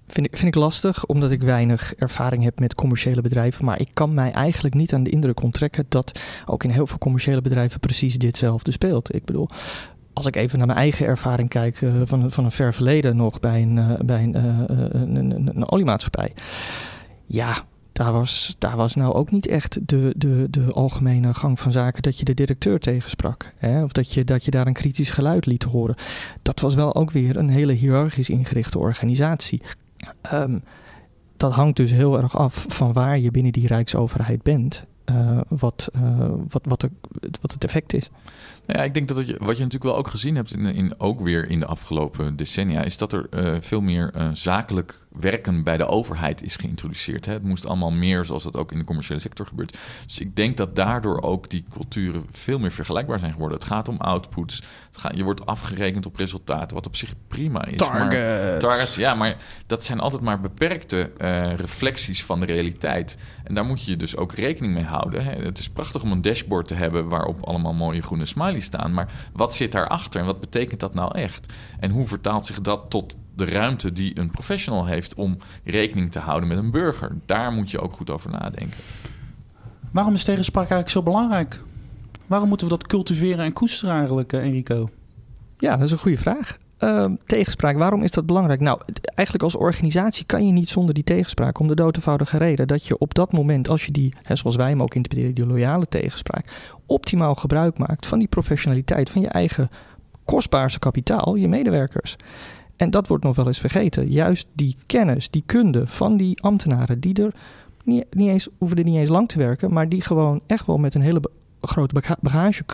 Vind 0.06 0.26
ik, 0.26 0.36
vind 0.36 0.54
ik 0.54 0.62
lastig, 0.62 1.06
omdat 1.06 1.30
ik 1.30 1.42
weinig 1.42 1.94
ervaring 1.94 2.42
heb 2.42 2.60
met 2.60 2.74
commerciële 2.74 3.20
bedrijven. 3.20 3.64
Maar 3.64 3.80
ik 3.80 3.88
kan 3.92 4.14
mij 4.14 4.30
eigenlijk 4.30 4.74
niet 4.74 4.92
aan 4.92 5.02
de 5.02 5.10
indruk 5.10 5.42
onttrekken 5.42 5.86
dat 5.88 6.20
ook 6.46 6.64
in 6.64 6.70
heel 6.70 6.86
veel 6.86 6.98
commerciële 6.98 7.42
bedrijven 7.42 7.80
precies 7.80 8.18
ditzelfde 8.18 8.70
speelt. 8.70 9.14
Ik 9.14 9.24
bedoel, 9.24 9.48
als 10.18 10.26
ik 10.26 10.36
even 10.36 10.58
naar 10.58 10.66
mijn 10.66 10.78
eigen 10.78 11.06
ervaring 11.06 11.48
kijk 11.48 11.80
uh, 11.80 11.92
van, 12.04 12.30
van 12.30 12.44
een 12.44 12.50
ver 12.50 12.74
verleden 12.74 13.16
nog 13.16 13.40
bij 13.40 13.62
een, 13.62 13.76
uh, 13.76 13.92
bij 14.04 14.22
een, 14.22 14.36
uh, 14.36 14.60
een, 14.88 15.16
een, 15.16 15.50
een, 15.54 15.70
oliemaatschappij. 15.70 16.32
Ja, 17.26 17.64
daar 17.92 18.12
was, 18.12 18.54
daar 18.58 18.76
was 18.76 18.94
nou 18.94 19.14
ook 19.14 19.30
niet 19.30 19.46
echt 19.46 19.88
de, 19.88 20.14
de, 20.16 20.46
de 20.50 20.72
algemene 20.72 21.34
gang 21.34 21.60
van 21.60 21.72
zaken 21.72 22.02
dat 22.02 22.18
je 22.18 22.24
de 22.24 22.34
directeur 22.34 22.78
tegensprak. 22.78 23.52
Hè? 23.56 23.82
Of 23.82 23.92
dat 23.92 24.12
je, 24.12 24.24
dat 24.24 24.44
je 24.44 24.50
daar 24.50 24.66
een 24.66 24.72
kritisch 24.72 25.10
geluid 25.10 25.46
liet 25.46 25.62
horen. 25.62 25.94
Dat 26.42 26.60
was 26.60 26.74
wel 26.74 26.94
ook 26.94 27.10
weer 27.10 27.36
een 27.36 27.48
hele 27.48 27.72
hiërarchisch 27.72 28.30
ingerichte 28.30 28.78
organisatie. 28.78 29.62
Um, 30.32 30.62
dat 31.36 31.52
hangt 31.52 31.76
dus 31.76 31.90
heel 31.90 32.22
erg 32.22 32.38
af 32.38 32.64
van 32.68 32.92
waar 32.92 33.18
je 33.18 33.30
binnen 33.30 33.52
die 33.52 33.66
Rijksoverheid 33.66 34.42
bent. 34.42 34.86
Wat, 35.48 35.90
wat, 36.48 36.66
wat, 36.66 36.80
de, 36.80 36.90
wat 37.40 37.52
het 37.52 37.64
effect 37.64 37.92
is. 37.92 38.10
Ja, 38.72 38.82
ik 38.82 38.94
denk 38.94 39.08
dat 39.08 39.26
je, 39.26 39.36
wat 39.38 39.56
je 39.56 39.62
natuurlijk 39.62 39.90
wel 39.90 39.96
ook 39.96 40.08
gezien 40.08 40.36
hebt, 40.36 40.54
in, 40.54 40.66
in, 40.66 41.00
ook 41.00 41.20
weer 41.20 41.50
in 41.50 41.58
de 41.58 41.66
afgelopen 41.66 42.36
decennia, 42.36 42.82
is 42.82 42.96
dat 42.96 43.12
er 43.12 43.26
uh, 43.30 43.56
veel 43.60 43.80
meer 43.80 44.12
zakelijk 44.32 45.06
werken 45.20 45.64
bij 45.64 45.76
de 45.76 45.86
overheid 45.86 46.42
is 46.42 46.56
geïntroduceerd. 46.56 47.26
Hè. 47.26 47.32
Het 47.32 47.42
moest 47.42 47.66
allemaal 47.66 47.90
meer 47.90 48.24
zoals 48.24 48.42
dat 48.42 48.56
ook 48.56 48.72
in 48.72 48.78
de 48.78 48.84
commerciële 48.84 49.20
sector 49.20 49.46
gebeurt. 49.46 49.78
Dus 50.06 50.18
ik 50.18 50.36
denk 50.36 50.56
dat 50.56 50.76
daardoor 50.76 51.22
ook 51.22 51.50
die 51.50 51.64
culturen 51.72 52.24
veel 52.30 52.58
meer 52.58 52.72
vergelijkbaar 52.72 53.18
zijn 53.18 53.32
geworden. 53.32 53.58
Het 53.58 53.66
gaat 53.66 53.88
om 53.88 53.96
outputs. 53.96 54.62
Het 54.86 55.00
gaat, 55.00 55.16
je 55.16 55.22
wordt 55.22 55.46
afgerekend 55.46 56.06
op 56.06 56.16
resultaten, 56.16 56.76
wat 56.76 56.86
op 56.86 56.96
zich 56.96 57.14
prima 57.28 57.64
is. 57.64 57.76
Targets. 57.76 58.60
targets, 58.60 58.94
ja, 58.94 59.14
maar 59.14 59.36
dat 59.66 59.84
zijn 59.84 60.00
altijd 60.00 60.22
maar 60.22 60.40
beperkte 60.40 61.10
uh, 61.18 61.54
reflecties 61.54 62.24
van 62.24 62.40
de 62.40 62.46
realiteit. 62.46 63.18
En 63.44 63.54
daar 63.54 63.64
moet 63.64 63.84
je 63.84 63.96
dus 63.96 64.16
ook 64.16 64.32
rekening 64.32 64.74
mee 64.74 64.84
houden. 64.84 65.24
Hè. 65.24 65.32
Het 65.32 65.58
is 65.58 65.68
prachtig 65.68 66.02
om 66.02 66.12
een 66.12 66.22
dashboard 66.22 66.68
te 66.68 66.74
hebben 66.74 67.08
waarop 67.08 67.44
allemaal 67.44 67.74
mooie 67.74 68.02
groene 68.02 68.26
smileys 68.26 68.57
staan. 68.60 68.94
Maar 68.94 69.12
wat 69.32 69.54
zit 69.54 69.72
daarachter 69.72 70.20
en 70.20 70.26
wat 70.26 70.40
betekent 70.40 70.80
dat 70.80 70.94
nou 70.94 71.18
echt? 71.18 71.52
En 71.80 71.90
hoe 71.90 72.06
vertaalt 72.06 72.46
zich 72.46 72.60
dat 72.60 72.90
tot 72.90 73.16
de 73.34 73.44
ruimte 73.44 73.92
die 73.92 74.18
een 74.18 74.30
professional 74.30 74.86
heeft 74.86 75.14
om 75.14 75.36
rekening 75.64 76.12
te 76.12 76.18
houden 76.18 76.48
met 76.48 76.58
een 76.58 76.70
burger. 76.70 77.18
Daar 77.26 77.52
moet 77.52 77.70
je 77.70 77.80
ook 77.80 77.92
goed 77.92 78.10
over 78.10 78.30
nadenken. 78.30 78.78
Waarom 79.90 80.14
is 80.14 80.24
tegenspraak 80.24 80.70
eigenlijk 80.70 80.90
zo 80.90 81.02
belangrijk? 81.02 81.62
Waarom 82.26 82.48
moeten 82.48 82.68
we 82.68 82.76
dat 82.76 82.86
cultiveren 82.86 83.44
en 83.44 83.52
koesteren 83.52 83.94
eigenlijk, 83.94 84.32
eh, 84.32 84.40
Enrico? 84.40 84.90
Ja, 85.58 85.76
dat 85.76 85.86
is 85.86 85.90
een 85.90 85.98
goede 85.98 86.18
vraag. 86.18 86.58
Uh, 86.80 87.04
tegenspraak, 87.26 87.76
waarom 87.76 88.02
is 88.02 88.10
dat 88.10 88.26
belangrijk? 88.26 88.60
Nou, 88.60 88.80
eigenlijk 89.14 89.44
als 89.44 89.56
organisatie 89.56 90.26
kan 90.26 90.46
je 90.46 90.52
niet 90.52 90.68
zonder 90.68 90.94
die 90.94 91.04
tegenspraak. 91.04 91.58
Om 91.58 91.66
de 91.66 91.74
dood 91.74 91.96
eenvoudige 91.96 92.36
reden 92.36 92.66
dat 92.66 92.86
je 92.86 92.98
op 92.98 93.14
dat 93.14 93.32
moment, 93.32 93.68
als 93.68 93.86
je 93.86 93.92
die, 93.92 94.14
hè, 94.22 94.36
zoals 94.36 94.56
wij 94.56 94.68
hem 94.68 94.82
ook 94.82 94.94
interpreteren, 94.94 95.34
die 95.34 95.46
loyale 95.46 95.86
tegenspraak, 95.86 96.72
optimaal 96.86 97.34
gebruik 97.34 97.78
maakt 97.78 98.06
van 98.06 98.18
die 98.18 98.28
professionaliteit, 98.28 99.10
van 99.10 99.20
je 99.20 99.28
eigen 99.28 99.70
kostbaarste 100.24 100.78
kapitaal, 100.78 101.34
je 101.34 101.48
medewerkers. 101.48 102.16
En 102.76 102.90
dat 102.90 103.08
wordt 103.08 103.24
nog 103.24 103.36
wel 103.36 103.46
eens 103.46 103.58
vergeten. 103.58 104.10
Juist 104.10 104.46
die 104.52 104.76
kennis, 104.86 105.30
die 105.30 105.42
kunde 105.46 105.86
van 105.86 106.16
die 106.16 106.42
ambtenaren, 106.42 107.00
die 107.00 107.22
er 107.22 107.34
niet, 107.84 108.04
niet 108.10 108.28
eens, 108.28 108.48
hoeven 108.58 108.84
niet 108.84 108.96
eens 108.96 109.08
lang 109.08 109.28
te 109.28 109.38
werken, 109.38 109.72
maar 109.72 109.88
die 109.88 110.00
gewoon 110.00 110.40
echt 110.46 110.66
wel 110.66 110.78
met 110.78 110.94
een 110.94 111.02
hele 111.02 111.20
grote 111.60 112.16
bagage 112.20 112.64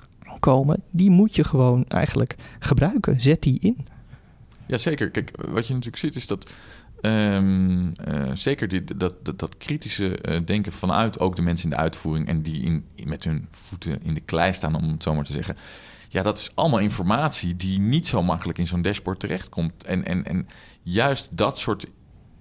komen, 0.40 0.82
die 0.90 1.10
moet 1.10 1.34
je 1.34 1.44
gewoon 1.44 1.84
eigenlijk 1.88 2.36
gebruiken. 2.58 3.20
Zet 3.20 3.42
die 3.42 3.58
in. 3.60 3.76
Ja, 4.66 4.76
zeker. 4.76 5.10
Kijk, 5.10 5.30
wat 5.48 5.66
je 5.66 5.72
natuurlijk 5.72 6.02
ziet 6.02 6.16
is 6.16 6.26
dat 6.26 6.50
um, 7.00 7.86
uh, 8.08 8.30
zeker 8.34 8.68
dit, 8.68 9.00
dat, 9.00 9.24
dat, 9.24 9.38
dat 9.38 9.56
kritische 9.56 10.18
uh, 10.22 10.40
denken 10.44 10.72
vanuit 10.72 11.20
ook 11.20 11.36
de 11.36 11.42
mensen 11.42 11.70
in 11.70 11.76
de 11.76 11.82
uitvoering 11.82 12.28
en 12.28 12.42
die 12.42 12.62
in, 12.62 12.84
met 13.04 13.24
hun 13.24 13.48
voeten 13.50 14.02
in 14.02 14.14
de 14.14 14.20
klei 14.20 14.52
staan, 14.52 14.74
om 14.74 14.88
het 14.88 15.02
zo 15.02 15.14
maar 15.14 15.24
te 15.24 15.32
zeggen 15.32 15.56
ja, 16.14 16.22
dat 16.22 16.38
is 16.38 16.50
allemaal 16.54 16.78
informatie 16.78 17.56
die 17.56 17.80
niet 17.80 18.06
zo 18.06 18.22
makkelijk 18.22 18.58
in 18.58 18.66
zo'n 18.66 18.82
dashboard 18.82 19.20
terechtkomt. 19.20 19.84
En, 19.84 20.04
en, 20.04 20.24
en 20.24 20.48
juist 20.82 21.36
dat 21.36 21.58
soort 21.58 21.86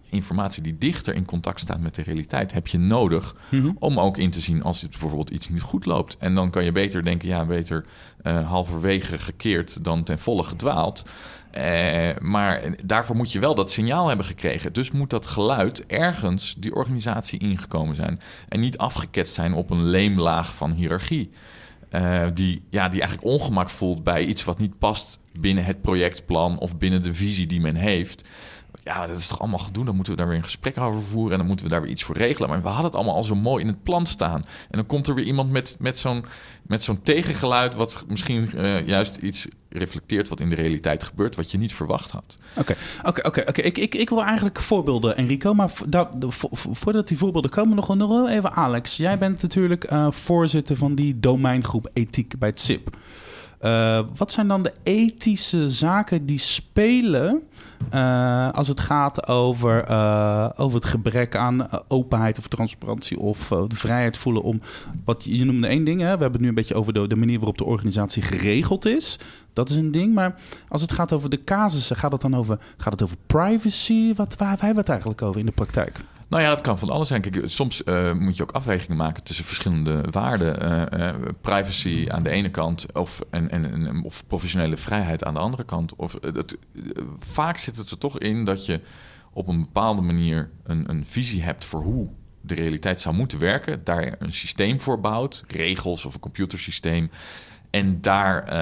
informatie 0.10 0.64
die 0.64 0.78
dichter 0.78 1.16
in 1.16 1.26
contact 1.26 1.60
staat 1.60 1.80
met 1.80 1.96
de 1.96 2.02
realiteit, 2.02 2.54
heb 2.54 2.68
je 2.68 2.78
nodig 2.78 3.36
mhm. 3.50 3.72
om 3.80 4.00
ook 4.00 4.18
in 4.18 4.32
te 4.32 4.42
zien 4.42 4.64
als 4.64 4.82
het 4.82 4.92
bijvoorbeeld 4.92 5.30
iets 5.30 5.50
niet 5.50 5.62
goed 5.62 5.86
loopt. 5.86 6.18
En 6.18 6.36
dan 6.36 6.50
kan 6.50 6.64
je 6.64 6.72
beter 6.72 7.04
denken, 7.04 7.28
ja, 7.28 7.46
beter 7.46 7.86
uh, 8.24 8.48
halverwege 8.48 9.18
gekeerd 9.18 9.84
dan 9.84 10.04
ten 10.04 10.20
volle 10.20 10.44
gedwaald. 10.44 11.06
Uh, 11.58 12.10
maar 12.20 12.62
daarvoor 12.86 13.16
moet 13.16 13.32
je 13.32 13.40
wel 13.40 13.56
dat 13.56 13.72
signaal 13.72 14.08
hebben 14.08 14.26
gekregen. 14.26 14.74
Dus 14.74 14.92
moet 14.92 15.10
dat 15.10 15.28
geluid 15.28 15.86
ergens 15.86 16.56
die 16.58 16.76
organisatie 16.76 17.40
ingekomen 17.40 17.96
zijn. 17.96 18.20
En 18.50 18.60
niet 18.60 18.78
afgeketst 18.78 19.34
zijn 19.34 19.54
op 19.54 19.70
een 19.70 19.84
leemlaag 19.84 20.56
van 20.56 20.72
hiërarchie. 20.72 21.30
Uh, 21.92 22.28
die, 22.34 22.64
ja, 22.70 22.90
die 22.90 23.02
eigenlijk 23.02 23.32
ongemak 23.34 23.70
voelt 23.70 24.04
bij 24.04 24.26
iets 24.26 24.44
wat 24.44 24.60
niet 24.60 24.78
past 24.78 25.20
binnen 25.40 25.66
het 25.66 25.82
projectplan 25.82 26.60
of 26.60 26.78
binnen 26.78 27.04
de 27.04 27.14
visie 27.14 27.48
die 27.48 27.62
men 27.62 27.76
heeft. 27.76 28.28
Ja, 28.84 29.08
dat 29.08 29.18
is 29.18 29.28
toch 29.28 29.40
allemaal 29.40 29.60
gedoe. 29.60 29.86
Dan 29.86 29.96
moeten 29.96 30.14
we 30.14 30.20
daar 30.20 30.28
weer 30.28 30.38
een 30.38 30.44
gesprek 30.44 30.78
over 30.78 31.02
voeren 31.02 31.32
en 31.32 31.38
dan 31.38 31.48
moeten 31.48 31.66
we 31.66 31.72
daar 31.72 31.82
weer 31.82 31.92
iets 31.92 32.04
voor 32.04 32.18
regelen. 32.18 32.50
Maar 32.50 32.62
we 32.62 32.68
hadden 32.68 32.86
het 32.86 32.96
allemaal 32.96 33.16
al 33.16 33.24
zo 33.24 33.36
mooi 33.36 33.62
in 33.62 33.68
het 33.68 33.84
plan 33.84 34.06
staan. 34.06 34.44
En 34.70 34.78
dan 34.78 34.86
komt 34.86 35.08
er 35.08 35.16
weer 35.16 35.26
iemand 35.26 35.52
met, 35.52 35.76
met 35.80 35.98
zo'n 35.98 36.26
met 36.68 36.84
zo'n 36.84 37.02
tegengeluid, 37.02 37.76
wat 37.76 38.04
misschien 38.08 38.52
uh, 38.56 38.88
juist 38.88 39.16
iets 39.16 39.48
reflecteert 39.70 40.30
wat 40.30 40.40
in 40.40 40.50
de 40.50 40.56
realiteit 40.56 41.04
gebeurt, 41.04 41.36
wat 41.36 41.52
je 41.52 41.58
niet 41.58 41.74
verwacht 41.74 42.12
had. 42.12 42.38
Oké, 42.60 42.76
oké, 43.04 43.28
oké. 43.28 43.44
oké. 43.48 43.62
Ik, 43.62 43.78
ik, 43.78 43.96
ik 43.96 44.10
wil 44.10 44.24
eigenlijk 44.24 44.60
voorbeelden, 44.60 45.18
Enrico. 45.18 45.54
Maar 45.54 45.70
voordat 46.50 47.08
die 47.08 47.18
voorbeelden 47.18 47.52
komen, 47.52 47.76
nog, 47.76 47.96
nog 47.96 48.30
even 48.30 48.54
Alex. 48.54 48.98
Jij 48.98 49.18
bent 49.18 49.42
natuurlijk 49.42 49.92
uh, 49.92 50.12
voorzitter 50.12 50.76
van 50.76 50.96
die 50.96 51.20
domeingroep 51.20 51.90
ethiek 51.94 52.40
bij 52.40 52.50
het 52.50 52.60
SIP. 52.60 52.98
Uh, 53.64 54.00
wat 54.16 54.32
zijn 54.32 54.48
dan 54.48 54.64
de 54.64 54.74
ethische 54.84 55.70
zaken 55.70 56.26
die 56.26 56.38
spelen 56.38 57.42
uh, 57.94 58.52
als 58.52 58.68
het 58.68 58.80
gaat 58.80 59.28
over, 59.28 59.90
uh, 59.90 60.50
over 60.56 60.76
het 60.76 60.86
gebrek 60.86 61.36
aan 61.36 61.68
openheid 61.88 62.38
of 62.38 62.48
transparantie 62.48 63.20
of 63.20 63.48
de 63.48 63.76
vrijheid 63.76 64.18
voelen 64.18 64.44
om. 64.44 64.60
Wat 65.06 65.24
je 65.26 65.46
noemde 65.46 65.68
één 65.68 65.84
ding, 65.84 66.00
hè? 66.00 66.06
we 66.06 66.10
hebben 66.10 66.32
het 66.32 66.42
nu 66.42 66.48
een 66.48 66.54
beetje 66.54 66.76
over 66.76 66.94
de, 66.94 67.08
de 67.08 67.16
manier 67.16 67.38
waarop 67.38 67.58
de 67.58 67.64
organisatie 67.64 68.22
geregeld 68.22 68.86
is. 68.86 69.20
Dat 69.54 69.70
is 69.70 69.76
een 69.76 69.92
ding. 69.92 70.14
Maar 70.14 70.36
als 70.68 70.82
het 70.82 70.92
gaat 70.92 71.12
over 71.12 71.30
de 71.30 71.44
casussen, 71.44 71.96
gaat 71.96 72.12
het 72.12 72.22
dan 72.22 72.36
over, 72.36 72.60
gaat 72.78 72.94
het 72.94 73.04
over 73.04 73.18
privacy? 73.28 74.14
Wat, 74.16 74.36
waar 74.38 74.50
hebben 74.50 74.70
we 74.70 74.80
het 74.80 74.90
eigenlijk 74.90 75.22
over 75.22 75.40
in 75.40 75.46
de 75.46 75.52
praktijk? 75.52 76.00
Nou 76.34 76.46
ja, 76.46 76.52
dat 76.52 76.62
kan 76.62 76.78
van 76.78 76.90
alles 76.90 77.08
zijn. 77.08 77.22
Kijk, 77.22 77.42
soms 77.46 77.82
uh, 77.86 78.14
moet 78.14 78.38
je 78.38 78.44
ook 78.44 78.52
afwegingen 78.52 78.98
maken 78.98 79.24
tussen 79.24 79.46
verschillende 79.46 80.04
waarden. 80.12 80.64
Uh, 80.64 81.00
uh, 81.00 81.16
privacy 81.42 82.06
aan 82.10 82.24
de 82.24 82.30
ene 82.30 82.50
kant 82.50 82.94
of, 82.94 83.22
en, 83.30 83.50
en, 83.50 84.04
of 84.04 84.28
professionele 84.28 84.78
vrijheid 84.78 85.24
aan 85.24 85.34
de 85.34 85.40
andere 85.40 85.64
kant. 85.64 85.96
Of, 85.96 86.18
het, 86.22 86.58
vaak 87.20 87.58
zit 87.58 87.78
het 87.78 87.92
er 87.92 87.98
toch 87.98 88.20
in 88.20 88.46
dat 88.46 88.66
je 88.66 88.82
op 89.34 89.48
een 89.48 89.60
bepaalde 89.60 90.02
manier 90.02 90.50
een, 90.64 90.90
een 90.90 91.06
visie 91.08 91.42
hebt 91.42 91.66
voor 91.66 91.82
hoe 91.82 92.10
de 92.42 92.56
realiteit 92.56 93.02
zou 93.02 93.16
moeten 93.16 93.40
werken. 93.40 93.84
Daar 93.84 94.16
een 94.20 94.34
systeem 94.34 94.80
voor 94.80 95.00
bouwt, 95.00 95.44
regels 95.48 96.06
of 96.06 96.14
een 96.14 96.20
computersysteem. 96.20 97.12
En 97.70 98.02
daar, 98.02 98.54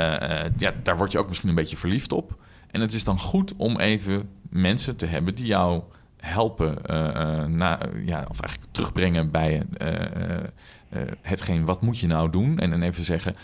ja, 0.58 0.74
daar 0.84 0.98
word 0.98 1.12
je 1.12 1.20
ook 1.20 1.28
misschien 1.28 1.50
een 1.50 1.56
beetje 1.56 1.78
verliefd 1.78 2.12
op. 2.12 2.38
En 2.72 2.82
het 2.82 2.94
is 2.94 3.04
dan 3.04 3.20
goed 3.20 3.56
om 3.56 3.80
even 3.80 4.30
mensen 4.50 4.96
te 4.96 5.06
hebben 5.06 5.36
die 5.36 5.46
jou 5.46 5.84
helpen, 6.22 6.78
uh, 6.86 7.46
na, 7.46 7.80
ja, 8.06 8.26
of 8.30 8.40
eigenlijk 8.40 8.72
terugbrengen 8.72 9.32
bij 9.32 9.64
uh, 9.82 11.02
hetgeen 11.22 11.66
wat 11.66 11.82
moet 11.82 12.00
je 12.00 12.08
nou 12.08 12.30
doen. 12.30 12.60
En 12.60 12.70
dan 12.70 12.82
even 12.82 13.04
zeggen, 13.04 13.36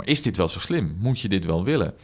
is 0.00 0.22
dit 0.22 0.36
wel 0.36 0.48
zo 0.48 0.58
slim? 0.58 0.96
Moet 0.98 1.20
je 1.20 1.28
dit 1.28 1.44
wel 1.44 1.64
willen? 1.64 1.94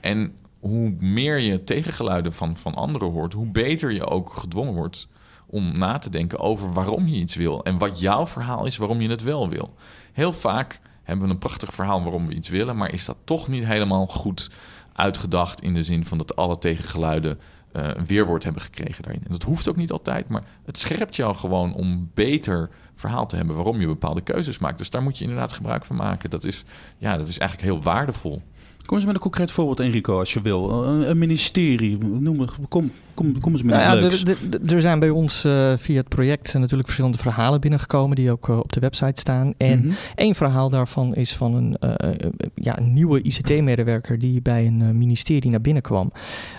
En 0.00 0.34
hoe 0.60 0.96
meer 0.98 1.38
je 1.38 1.64
tegengeluiden 1.64 2.32
van, 2.32 2.56
van 2.56 2.74
anderen 2.74 3.10
hoort, 3.10 3.32
hoe 3.32 3.46
beter 3.46 3.92
je 3.92 4.06
ook 4.06 4.34
gedwongen 4.34 4.74
wordt 4.74 5.08
om 5.46 5.78
na 5.78 5.98
te 5.98 6.10
denken 6.10 6.38
over 6.38 6.72
waarom 6.72 7.06
je 7.06 7.16
iets 7.16 7.34
wil. 7.34 7.64
En 7.64 7.78
wat 7.78 8.00
jouw 8.00 8.26
verhaal 8.26 8.66
is 8.66 8.76
waarom 8.76 9.00
je 9.00 9.08
het 9.08 9.22
wel 9.22 9.48
wil. 9.48 9.74
Heel 10.12 10.32
vaak 10.32 10.80
hebben 11.02 11.26
we 11.26 11.32
een 11.32 11.38
prachtig 11.38 11.74
verhaal 11.74 12.02
waarom 12.02 12.26
we 12.26 12.34
iets 12.34 12.48
willen, 12.48 12.76
maar 12.76 12.92
is 12.92 13.04
dat 13.04 13.16
toch 13.24 13.48
niet 13.48 13.64
helemaal 13.64 14.06
goed 14.06 14.50
uitgedacht 14.92 15.62
in 15.62 15.74
de 15.74 15.82
zin 15.82 16.04
van 16.04 16.18
dat 16.18 16.36
alle 16.36 16.58
tegengeluiden 16.58 17.38
uh, 17.72 17.90
weerwoord 18.06 18.44
hebben 18.44 18.62
gekregen 18.62 19.02
daarin. 19.02 19.22
En 19.24 19.32
dat 19.32 19.42
hoeft 19.42 19.68
ook 19.68 19.76
niet 19.76 19.90
altijd, 19.90 20.28
maar 20.28 20.42
het 20.64 20.78
scherpt 20.78 21.16
jou 21.16 21.34
gewoon 21.34 21.74
om 21.74 22.10
beter 22.14 22.70
verhaal 22.94 23.26
te 23.26 23.36
hebben 23.36 23.54
waarom 23.54 23.80
je 23.80 23.86
bepaalde 23.86 24.20
keuzes 24.20 24.58
maakt. 24.58 24.78
Dus 24.78 24.90
daar 24.90 25.02
moet 25.02 25.18
je 25.18 25.24
inderdaad 25.24 25.52
gebruik 25.52 25.84
van 25.84 25.96
maken. 25.96 26.30
Dat 26.30 26.44
is, 26.44 26.64
ja, 26.98 27.16
dat 27.16 27.28
is 27.28 27.38
eigenlijk 27.38 27.70
heel 27.70 27.82
waardevol. 27.82 28.42
Kom 28.90 28.98
eens 28.98 29.08
met 29.08 29.16
een 29.16 29.22
concreet 29.24 29.50
voorbeeld, 29.50 29.80
Enrico, 29.80 30.18
als 30.18 30.32
je 30.32 30.40
wil. 30.40 30.84
Een, 30.84 31.18
ministerie, 31.18 31.98
noem, 31.98 32.44
kom, 32.68 32.90
kom, 33.14 33.40
kom 33.40 33.52
eens 33.52 33.62
met 33.62 33.74
nou 33.74 34.04
iets 34.04 34.22
ja, 34.22 34.58
Er 34.66 34.80
zijn 34.80 34.98
bij 34.98 35.10
ons 35.10 35.44
uh, 35.44 35.72
via 35.76 35.96
het 35.96 36.08
project 36.08 36.54
natuurlijk 36.54 36.84
verschillende 36.84 37.18
verhalen 37.18 37.60
binnengekomen... 37.60 38.16
die 38.16 38.30
ook 38.30 38.48
uh, 38.48 38.58
op 38.58 38.72
de 38.72 38.80
website 38.80 39.20
staan. 39.20 39.54
En 39.56 39.78
mm 39.78 39.84
-hmm. 39.84 39.94
één 40.14 40.34
verhaal 40.34 40.68
daarvan 40.68 41.14
is 41.14 41.36
van 41.36 41.54
een, 41.54 41.76
uh, 41.84 42.12
ja, 42.54 42.78
een 42.78 42.92
nieuwe 42.92 43.22
ICT-medewerker... 43.22 44.18
die 44.18 44.42
bij 44.42 44.66
een 44.66 44.98
ministerie 44.98 45.50
naar 45.50 45.60
binnen 45.60 45.82
kwam. 45.82 46.12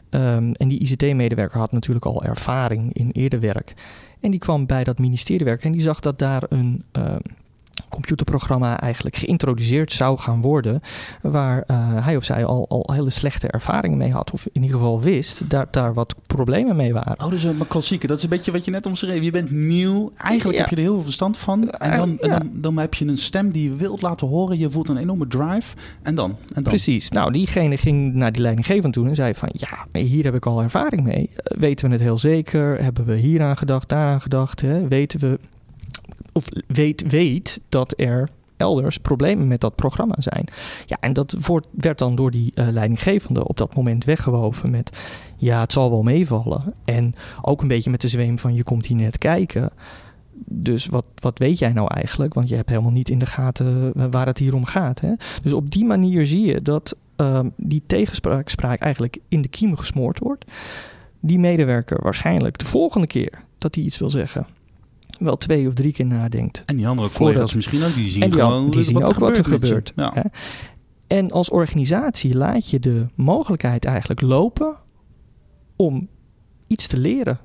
Um, 0.09 0.53
en 0.53 0.67
die 0.67 0.79
ICT-medewerker 0.79 1.59
had 1.59 1.71
natuurlijk 1.71 2.05
al 2.05 2.23
ervaring 2.23 2.93
in 2.93 3.09
eerder 3.11 3.39
werk. 3.39 3.73
En 4.19 4.31
die 4.31 4.39
kwam 4.39 4.65
bij 4.65 4.83
dat 4.83 4.99
ministerie 4.99 5.45
werken 5.45 5.65
en 5.65 5.71
die 5.71 5.81
zag 5.81 5.99
dat 5.99 6.19
daar 6.19 6.43
een 6.49 6.83
computerprogramma 7.91 8.79
eigenlijk 8.79 9.15
geïntroduceerd 9.15 9.91
zou 9.91 10.17
gaan 10.17 10.41
worden. 10.41 10.81
Waar 11.21 11.63
eh, 11.67 11.77
hij 12.05 12.15
of 12.15 12.23
zij 12.23 12.45
al, 12.45 12.65
al 12.69 12.93
hele 12.93 13.09
slechte 13.09 13.47
ervaringen 13.47 13.97
mee 13.97 14.11
had. 14.11 14.31
Of 14.31 14.45
in 14.51 14.61
ieder 14.61 14.77
geval 14.77 15.01
wist 15.01 15.49
dat 15.49 15.73
daar 15.73 15.93
wat 15.93 16.15
problemen 16.27 16.75
mee 16.75 16.93
waren. 16.93 17.23
Oh, 17.23 17.29
dus 17.29 17.43
een 17.43 17.67
klassieke. 17.67 18.07
Dat 18.07 18.17
is 18.17 18.23
een 18.23 18.29
beetje 18.29 18.51
wat 18.51 18.65
je 18.65 18.71
net 18.71 18.85
omschreef. 18.85 19.23
Je 19.23 19.31
bent 19.31 19.51
nieuw. 19.51 20.11
Eigenlijk 20.17 20.57
Ja. 20.57 20.61
heb 20.63 20.69
je 20.69 20.75
er 20.75 20.81
heel 20.81 20.93
veel 20.93 21.03
verstand 21.03 21.37
van. 21.37 21.69
En 21.69 21.97
dan, 21.97 22.09
Eh, 22.19 22.29
ja. 22.29 22.33
en 22.33 22.39
dan, 22.39 22.49
dan 22.61 22.77
heb 22.77 22.93
je 22.93 23.05
een 23.07 23.17
stem 23.17 23.51
die 23.51 23.63
je 23.69 23.75
wilt 23.75 24.01
laten 24.01 24.27
horen. 24.27 24.57
Je 24.57 24.69
voelt 24.69 24.89
een 24.89 24.97
enorme 24.97 25.27
drive. 25.27 25.75
En 26.01 26.15
dan? 26.15 26.29
En 26.29 26.37
dan? 26.53 26.63
Precies. 26.63 27.09
Nou, 27.09 27.31
diegene 27.31 27.77
ging 27.77 28.13
naar 28.13 28.31
die 28.31 28.41
leidinggevende 28.41 28.89
toe 28.97 29.07
en 29.07 29.15
zei 29.15 29.33
van... 29.33 29.49
ja, 29.51 29.99
hier 30.01 30.23
heb 30.23 30.35
ik 30.35 30.45
al 30.45 30.61
ervaring 30.61 31.03
mee. 31.03 31.29
Eh, 31.35 31.57
Weten 31.59 31.87
we 31.87 31.93
het 31.93 32.03
heel 32.03 32.17
zeker? 32.17 32.83
Hebben 32.83 33.05
we 33.05 33.15
hier 33.15 33.41
aan 33.41 33.57
gedacht, 33.57 33.89
daar 33.89 34.07
aan 34.11 34.21
gedacht? 34.21 34.61
Hè? 34.61 34.87
Weten 34.87 35.19
we... 35.19 35.39
Of 36.31 36.47
weet, 36.67 37.03
weet 37.07 37.61
dat 37.69 37.93
er 37.99 38.29
elders 38.61 38.97
problemen 38.97 39.47
met 39.47 39.61
dat 39.61 39.75
programma 39.75 40.15
zijn. 40.17 40.45
Ja, 40.85 40.97
en 40.99 41.13
dat 41.13 41.35
wordt, 41.39 41.67
werd 41.71 41.97
dan 41.99 42.15
door 42.15 42.31
die 42.31 42.51
eh, 42.55 42.67
leidinggevende 42.67 43.47
op 43.47 43.57
dat 43.57 43.75
moment 43.75 44.05
weggewoven 44.05 44.71
met... 44.71 44.97
ja, 45.37 45.59
het 45.59 45.71
zal 45.71 45.89
wel 45.89 46.03
meevallen. 46.03 46.73
En 46.85 47.15
ook 47.41 47.61
een 47.61 47.67
beetje 47.67 47.91
met 47.91 48.01
de 48.01 48.07
zweem 48.07 48.39
van 48.39 48.53
je 48.53 48.63
komt 48.63 48.85
hier 48.85 48.97
net 48.97 49.17
kijken... 49.17 49.71
Dus 50.45 50.85
wat, 50.85 51.05
wat 51.15 51.39
weet 51.39 51.59
jij 51.59 51.73
nou 51.73 51.93
eigenlijk? 51.93 52.33
Want 52.33 52.49
je 52.49 52.55
hebt 52.55 52.69
helemaal 52.69 52.91
niet 52.91 53.09
in 53.09 53.19
de 53.19 53.25
gaten 53.25 53.93
eh, 53.95 54.05
waar 54.11 54.25
het 54.25 54.37
hier 54.37 54.55
om 54.55 54.65
gaat. 54.65 54.99
Hè? 54.99 55.13
Dus 55.41 55.53
op 55.53 55.71
die 55.71 55.85
manier 55.85 56.25
zie 56.25 56.45
je 56.45 56.61
dat 56.61 56.95
ehm, 57.15 57.49
die 57.55 57.83
tegenspraak 57.85 58.49
spraak 58.49 58.79
eigenlijk 58.79 59.17
in 59.27 59.41
de 59.41 59.47
kiem 59.47 59.77
gesmoord 59.77 60.19
wordt. 60.19 60.45
Die 61.19 61.39
medewerker 61.39 62.01
waarschijnlijk 62.03 62.57
de 62.57 62.65
volgende 62.65 63.07
keer 63.07 63.43
dat 63.57 63.75
hij 63.75 63.83
iets 63.83 63.97
wil 63.97 64.09
zeggen, 64.09 64.47
wel 65.23 65.37
twee 65.37 65.67
of 65.67 65.73
drie 65.73 65.91
keer 65.93 66.05
nadenkt. 66.05 66.63
En 66.65 66.75
die 66.75 66.87
andere 66.87 67.09
Voordat- 67.09 67.27
collega's 67.33 67.53
misschien 67.55 67.83
ook. 67.83 67.93
Die 67.93 68.07
zien 68.07 68.21
die, 68.21 68.31
gewoon 68.31 68.71
die 68.71 68.83
zien 68.83 69.05
ook 69.05 69.13
wat 69.19 69.37
er 69.37 69.45
gebeurt. 69.45 69.93
Ja. 69.95 70.11
hè? 70.13 70.21
En 71.07 71.31
als 71.31 71.49
organisatie 71.49 72.37
laat 72.37 72.69
je 72.69 72.79
de 72.79 73.05
mogelijkheid 73.15 73.85
eigenlijk 73.85 74.21
lopen 74.21 74.75
om 75.75 76.07
iets 76.67 76.87
te 76.87 76.97
leren. 76.97 77.39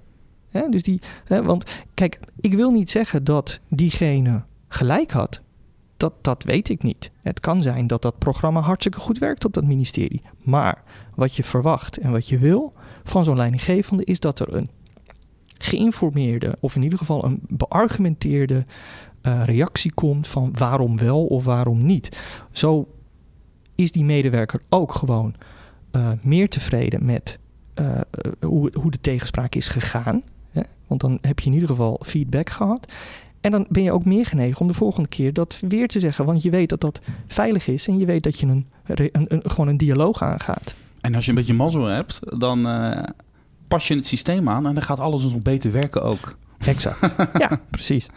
Hè? 0.49 0.69
Dus 0.69 0.83
die, 0.83 1.01
hè, 1.25 1.43
want 1.43 1.85
kijk, 1.95 2.21
ik 2.41 2.55
wil 2.55 2.71
niet 2.71 2.91
zeggen 2.91 3.25
dat 3.25 3.61
diegene 3.69 4.43
gelijk 4.69 5.11
had. 5.11 5.41
Dat, 5.97 6.13
dat 6.21 6.43
weet 6.43 6.69
ik 6.69 6.83
niet. 6.83 7.11
Het 7.23 7.41
kan 7.41 7.63
zijn 7.63 7.87
dat 7.87 8.03
dat 8.03 8.19
programma 8.19 8.61
hartstikke 8.61 9.01
goed 9.01 9.19
werkt 9.19 9.45
op 9.45 9.53
dat 9.53 9.65
ministerie. 9.65 10.23
Maar 10.43 10.83
wat 11.15 11.35
je 11.35 11.45
verwacht 11.45 11.99
en 11.99 12.11
wat 12.11 12.29
je 12.29 12.39
wil 12.39 12.73
van 13.05 13.25
zo'n 13.25 13.37
leidinggevende 13.37 14.05
is 14.05 14.21
dat 14.21 14.41
er 14.41 14.55
een 14.55 14.69
geïnformeerde, 15.67 16.57
of 16.61 16.77
in 16.77 16.83
ieder 16.83 16.99
geval 16.99 17.25
een 17.25 17.41
beargumenteerde 17.49 18.65
eh, 19.27 19.45
reactie 19.45 19.93
komt 19.93 20.29
van 20.29 20.55
waarom 20.59 20.99
wel 20.99 21.27
of 21.27 21.45
waarom 21.45 21.87
niet. 21.87 22.19
Zo 22.51 22.89
is 23.75 23.93
die 23.93 24.05
medewerker 24.05 24.61
ook 24.69 24.95
gewoon 24.95 25.35
eh, 25.91 26.11
meer 26.23 26.49
tevreden 26.49 27.05
met 27.05 27.39
eh, 27.75 28.01
hoe, 28.41 28.73
hoe 28.81 28.91
de 28.91 29.01
tegenspraak 29.01 29.55
is 29.55 29.69
gegaan. 29.69 30.23
Hè? 30.53 30.63
Want 30.87 31.01
dan 31.01 31.19
heb 31.21 31.39
je 31.39 31.47
in 31.47 31.53
ieder 31.53 31.69
geval 31.69 32.01
feedback 32.05 32.51
gehad. 32.51 32.93
En 33.41 33.51
dan 33.51 33.67
ben 33.69 33.83
je 33.83 33.93
ook 33.93 34.05
meer 34.05 34.27
genegen 34.27 34.61
om 34.61 34.69
de 34.69 34.75
volgende 34.75 35.09
keer 35.09 35.33
dat 35.33 35.61
weer 35.69 35.89
te 35.89 36.01
zeggen. 36.01 36.25
Want 36.25 36.43
je 36.43 36.51
weet 36.51 36.69
dat 36.69 36.81
dat 36.81 37.01
veilig 37.27 37.67
is 37.67 37.89
en 37.89 37.99
je 37.99 38.07
weet 38.07 38.23
dat 38.23 38.39
je 38.39 38.47
een, 38.47 38.67
een, 39.13 39.51
gewoon 39.51 39.69
een 39.69 39.77
dialoog 39.77 40.23
aangaat. 40.23 40.75
En 41.01 41.15
als 41.15 41.25
je 41.25 41.31
een 41.31 41.37
beetje 41.37 41.55
mazzel 41.55 41.85
hebt, 41.85 42.21
dan 42.39 42.67
pas 43.69 43.89
je 43.89 43.95
het 43.95 44.07
systeem 44.07 44.49
aan. 44.49 44.67
En 44.67 44.75
dan 44.75 44.83
gaat 44.83 45.01
alles 45.01 45.23
nog 45.23 45.43
beter 45.43 45.73
werken 45.73 46.03
ook. 46.03 46.37
Exact. 46.59 46.99
ja, 47.39 47.61
precies. 47.71 48.09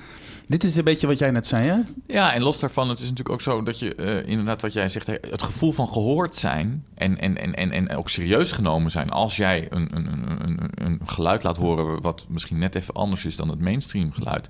Dit 0.45 0.63
is 0.63 0.75
een 0.75 0.83
beetje 0.83 1.07
wat 1.07 1.19
jij 1.19 1.31
net 1.31 1.47
zei, 1.47 1.67
hè? 1.67 1.77
Ja, 2.07 2.33
en 2.33 2.41
los 2.41 2.59
daarvan, 2.59 2.89
het 2.89 2.97
is 2.97 3.03
natuurlijk 3.03 3.29
ook 3.29 3.41
zo 3.41 3.63
dat 3.63 3.79
je 3.79 3.95
eh, 3.95 4.27
inderdaad 4.27 4.61
wat 4.61 4.73
jij 4.73 4.89
zegt, 4.89 5.07
het 5.07 5.43
gevoel 5.43 5.71
van 5.71 5.87
gehoord 5.87 6.35
zijn 6.35 6.85
en, 6.95 7.19
en, 7.19 7.37
en, 7.37 7.55
en, 7.55 7.71
en 7.71 7.95
ook 7.95 8.09
serieus 8.09 8.51
genomen 8.51 8.91
zijn 8.91 9.09
als 9.09 9.37
jij 9.37 9.67
een, 9.69 9.95
een, 9.95 10.05
een, 10.05 10.41
een, 10.43 10.69
een 10.73 10.99
geluid 11.05 11.43
laat 11.43 11.57
horen 11.57 12.01
wat 12.01 12.25
misschien 12.29 12.57
net 12.57 12.75
even 12.75 12.93
anders 12.93 13.25
is 13.25 13.35
dan 13.35 13.49
het 13.49 13.59
mainstream 13.59 14.11
geluid. 14.11 14.49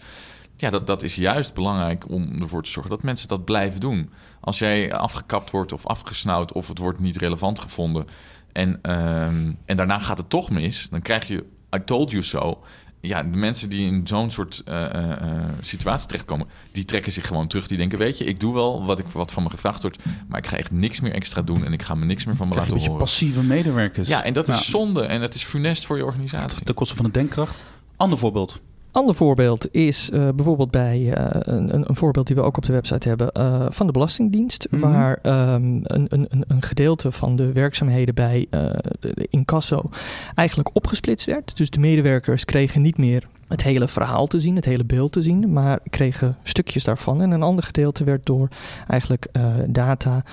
Ja, 0.55 0.69
dat, 0.69 0.87
dat 0.87 1.03
is 1.03 1.15
juist 1.15 1.53
belangrijk 1.53 2.09
om 2.09 2.41
ervoor 2.41 2.63
te 2.63 2.69
zorgen 2.69 2.91
dat 2.91 3.03
mensen 3.03 3.27
dat 3.27 3.45
blijven 3.45 3.79
doen. 3.79 4.09
Als 4.39 4.59
jij 4.59 4.93
afgekapt 4.93 5.51
wordt 5.51 5.71
of 5.71 5.85
afgesnauwd 5.85 6.53
of 6.53 6.67
het 6.67 6.77
wordt 6.77 6.99
niet 6.99 7.17
relevant 7.17 7.59
gevonden 7.59 8.05
en, 8.51 8.79
ehm, 8.81 9.53
en 9.65 9.77
daarna 9.77 9.99
gaat 9.99 10.17
het 10.17 10.29
toch 10.29 10.49
mis, 10.49 10.87
dan 10.89 11.01
krijg 11.01 11.27
je 11.27 11.45
I 11.75 11.83
told 11.85 12.11
you 12.11 12.23
so. 12.23 12.63
Ja, 13.01 13.23
de 13.23 13.37
mensen 13.37 13.69
die 13.69 13.85
in 13.85 14.07
zo'n 14.07 14.31
soort 14.31 14.61
eh, 14.65 14.83
eh, 14.83 15.11
eh, 15.11 15.43
situatie 15.61 16.07
terechtkomen, 16.07 16.47
die 16.71 16.85
trekken 16.85 17.11
zich 17.11 17.27
gewoon 17.27 17.47
terug. 17.47 17.67
Die 17.67 17.77
denken, 17.77 17.97
weet 17.97 18.17
je, 18.17 18.25
ik 18.25 18.39
doe 18.39 18.53
wel 18.53 18.85
wat, 18.85 18.99
ik, 18.99 19.07
wat 19.07 19.31
van 19.31 19.43
me 19.43 19.49
gevraagd 19.49 19.81
wordt, 19.81 20.03
maar 20.27 20.39
ik 20.39 20.47
ga 20.47 20.57
echt 20.57 20.71
niks 20.71 20.99
meer 20.99 21.13
extra 21.13 21.41
doen 21.41 21.65
en 21.65 21.73
ik 21.73 21.81
ga 21.81 21.95
me 21.95 22.05
niks 22.05 22.25
meer 22.25 22.35
van 22.35 22.47
me 22.47 22.55
laten 22.55 22.73
beetje 22.73 22.87
horen. 22.87 23.03
passieve 23.03 23.43
medewerkers. 23.43 24.09
Ja, 24.09 24.23
en 24.23 24.33
dat 24.33 24.47
is 24.47 24.69
zonde 24.69 25.01
en 25.01 25.21
het 25.21 25.35
is 25.35 25.43
funest 25.43 25.85
voor 25.85 25.97
je 25.97 26.05
organisatie. 26.05 26.63
Ten 26.63 26.75
koste 26.75 26.95
van 26.95 27.05
de 27.05 27.11
denkkracht. 27.11 27.59
Ander 27.95 28.17
voorbeeld. 28.17 28.61
Ander 28.91 29.15
voorbeeld 29.15 29.73
is 29.73 30.09
eh, 30.11 30.29
bijvoorbeeld 30.35 30.71
bij 30.71 31.13
eh, 31.13 31.27
een, 31.55 31.75
een- 31.75 31.95
voorbeeld 31.95 32.27
die 32.27 32.35
we 32.35 32.41
ook 32.41 32.57
op 32.57 32.65
de 32.65 32.73
website 32.73 33.07
hebben 33.07 33.31
eh, 33.31 33.65
van 33.69 33.85
de 33.85 33.91
Belastingdienst, 33.91 34.67
Mhm. 34.71 34.81
waar 34.81 35.19
ehm, 35.21 35.63
een, 35.83 36.05
een, 36.09 36.27
een- 36.29 36.61
gedeelte 36.61 37.11
van 37.11 37.35
de 37.35 37.51
werkzaamheden 37.51 38.15
bij 38.15 38.47
de, 38.49 39.13
de 39.13 39.27
incasso 39.29 39.89
eigenlijk 40.35 40.69
opgesplitst 40.75 41.25
werd. 41.25 41.57
Dus 41.57 41.69
de 41.69 41.79
medewerkers 41.79 42.45
kregen 42.45 42.81
niet 42.81 42.97
meer 42.97 43.27
het 43.47 43.63
hele 43.63 43.87
verhaal 43.87 44.27
te 44.27 44.39
zien, 44.39 44.55
het 44.55 44.65
hele 44.65 44.85
beeld 44.85 45.11
te 45.11 45.21
zien, 45.21 45.53
maar 45.53 45.79
kregen 45.89 46.37
stukjes 46.43 46.83
daarvan. 46.83 47.21
En 47.21 47.31
een 47.31 47.43
ander 47.43 47.63
gedeelte 47.63 48.03
werd 48.03 48.25
door 48.25 48.47
eigenlijk 48.87 49.27
data, 49.67 50.23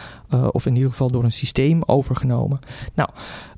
of 0.50 0.66
in 0.66 0.74
ieder 0.74 0.90
geval 0.90 1.10
door 1.10 1.24
een 1.24 1.32
systeem 1.32 1.82
overgenomen. 1.86 2.58
Nou, 2.94 3.10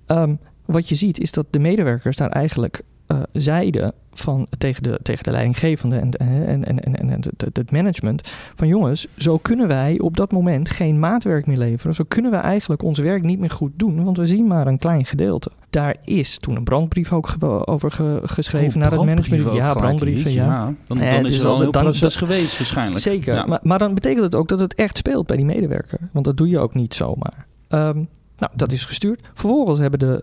ehm, 0.06 0.34
wat 0.64 0.88
je 0.88 0.94
ziet 0.94 1.20
is 1.20 1.32
dat 1.32 1.46
de 1.50 1.58
medewerkers 1.58 2.16
daar 2.16 2.30
eigenlijk 2.30 2.82
eh, 3.09 3.18
zeiden 3.33 3.92
van, 4.12 4.47
tegen, 4.59 4.83
de, 4.83 4.99
tegen 5.03 5.25
de 5.25 5.31
leidinggevende 5.31 5.97
en, 5.97 6.11
en, 6.18 6.64
en, 6.64 6.85
en, 6.85 6.94
en 6.94 7.11
het- 7.11 7.31
het- 7.37 7.57
het 7.57 7.71
management: 7.71 8.29
van 8.55 8.68
jongens, 8.68 9.07
zo 9.16 9.38
kunnen 9.38 9.68
wij 9.68 9.99
op 10.01 10.16
dat 10.16 10.33
moment 10.33 10.71
geen 10.71 10.99
maatwerk 10.99 11.47
meer 11.47 11.57
leveren. 11.57 11.94
Zo 11.94 12.05
kunnen 12.09 12.31
we 12.31 12.37
eigenlijk 12.37 12.83
ons 12.83 12.99
werk 12.99 13.23
niet 13.23 13.38
meer 13.38 13.51
goed 13.51 13.73
doen, 13.77 14.05
want 14.05 14.16
we 14.16 14.27
zien 14.27 14.47
maar 14.47 14.66
een 14.66 14.79
klein 14.79 15.05
gedeelte. 15.07 15.51
Daar 15.71 15.97
is 16.05 16.38
toen 16.38 16.57
een 16.57 16.64
brandbrief 16.64 17.12
ook 17.12 17.29
ge- 17.29 17.66
over 17.66 17.90
ge- 17.90 18.21
geschreven 18.25 18.75
Oh, 18.77 18.83
naar 18.83 18.90
het 18.99 19.05
management. 19.05 19.53
Ja, 19.53 19.75
brandbrieven, 19.75 20.33
ja. 20.33 20.75
Dan, 20.87 21.01
Eh, 21.01 21.11
dan 21.11 21.23
dus 21.23 21.33
is 21.33 21.38
er 21.42 21.49
al 21.49 21.62
een 21.62 21.71
dan- 21.71 21.83
proces 21.83 22.16
geweest 22.16 22.57
waarschijnlijk. 22.59 22.99
Zeker, 22.99 23.35
Ja. 23.35 23.44
maar, 23.47 23.61
maar 23.62 23.79
dan 23.79 23.94
betekent 23.94 24.25
het 24.25 24.35
ook 24.35 24.49
dat 24.49 24.61
het 24.61 24.75
echt 24.75 24.97
speelt 24.97 25.27
bij 25.27 25.37
die 25.37 25.47
medewerker. 25.47 25.99
Want 26.12 26.25
dat 26.25 26.37
doe 26.37 26.49
je 26.49 26.59
ook 26.59 26.75
niet 26.75 26.94
zomaar. 26.94 27.47
Ehm, 27.68 28.03
nou, 28.38 28.53
dat 28.55 28.72
is 28.72 28.85
gestuurd. 28.85 29.20
Vervolgens 29.35 29.79
hebben 29.79 29.98
de, 29.98 30.22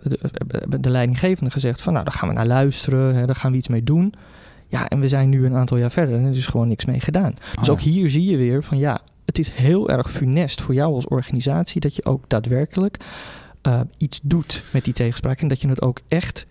de, 0.67 0.79
de 0.79 0.89
leidinggevenden 0.89 1.51
gezegd 1.51 1.81
van... 1.81 1.93
nou, 1.93 2.05
daar 2.05 2.13
gaan 2.13 2.27
we 2.27 2.33
naar 2.35 2.47
luisteren, 2.47 3.15
hè, 3.15 3.25
daar 3.25 3.35
gaan 3.35 3.51
we 3.51 3.57
iets 3.57 3.67
mee 3.67 3.83
doen. 3.83 4.13
Ja, 4.67 4.87
en 4.87 4.99
we 4.99 5.07
zijn 5.07 5.29
nu 5.29 5.45
een 5.45 5.55
aantal 5.55 5.77
jaar 5.77 5.91
verder 5.91 6.15
en 6.15 6.25
er 6.25 6.35
is 6.35 6.47
gewoon 6.47 6.67
niks 6.67 6.85
mee 6.85 6.99
gedaan. 6.99 7.33
Dus 7.59 7.67
Ah, 7.67 7.73
ook 7.73 7.81
hier 7.81 8.09
zie 8.09 8.31
je 8.31 8.37
weer 8.37 8.63
van 8.63 8.77
ja, 8.77 9.01
het 9.25 9.39
is 9.39 9.49
heel 9.49 9.89
erg 9.89 10.11
funest 10.11 10.61
voor 10.61 10.73
jou 10.73 10.93
als 10.93 11.07
organisatie... 11.07 11.81
dat 11.81 11.95
je 11.95 12.05
ook 12.05 12.23
daadwerkelijk 12.27 12.97
eh, 13.61 13.79
iets 13.97 14.19
doet 14.23 14.63
met 14.73 14.83
die 14.83 14.93
tegenspraak... 14.93 15.41
en 15.41 15.47
dat 15.47 15.61
je 15.61 15.67
het 15.67 15.81
ook 15.81 15.99
echt 16.07 16.45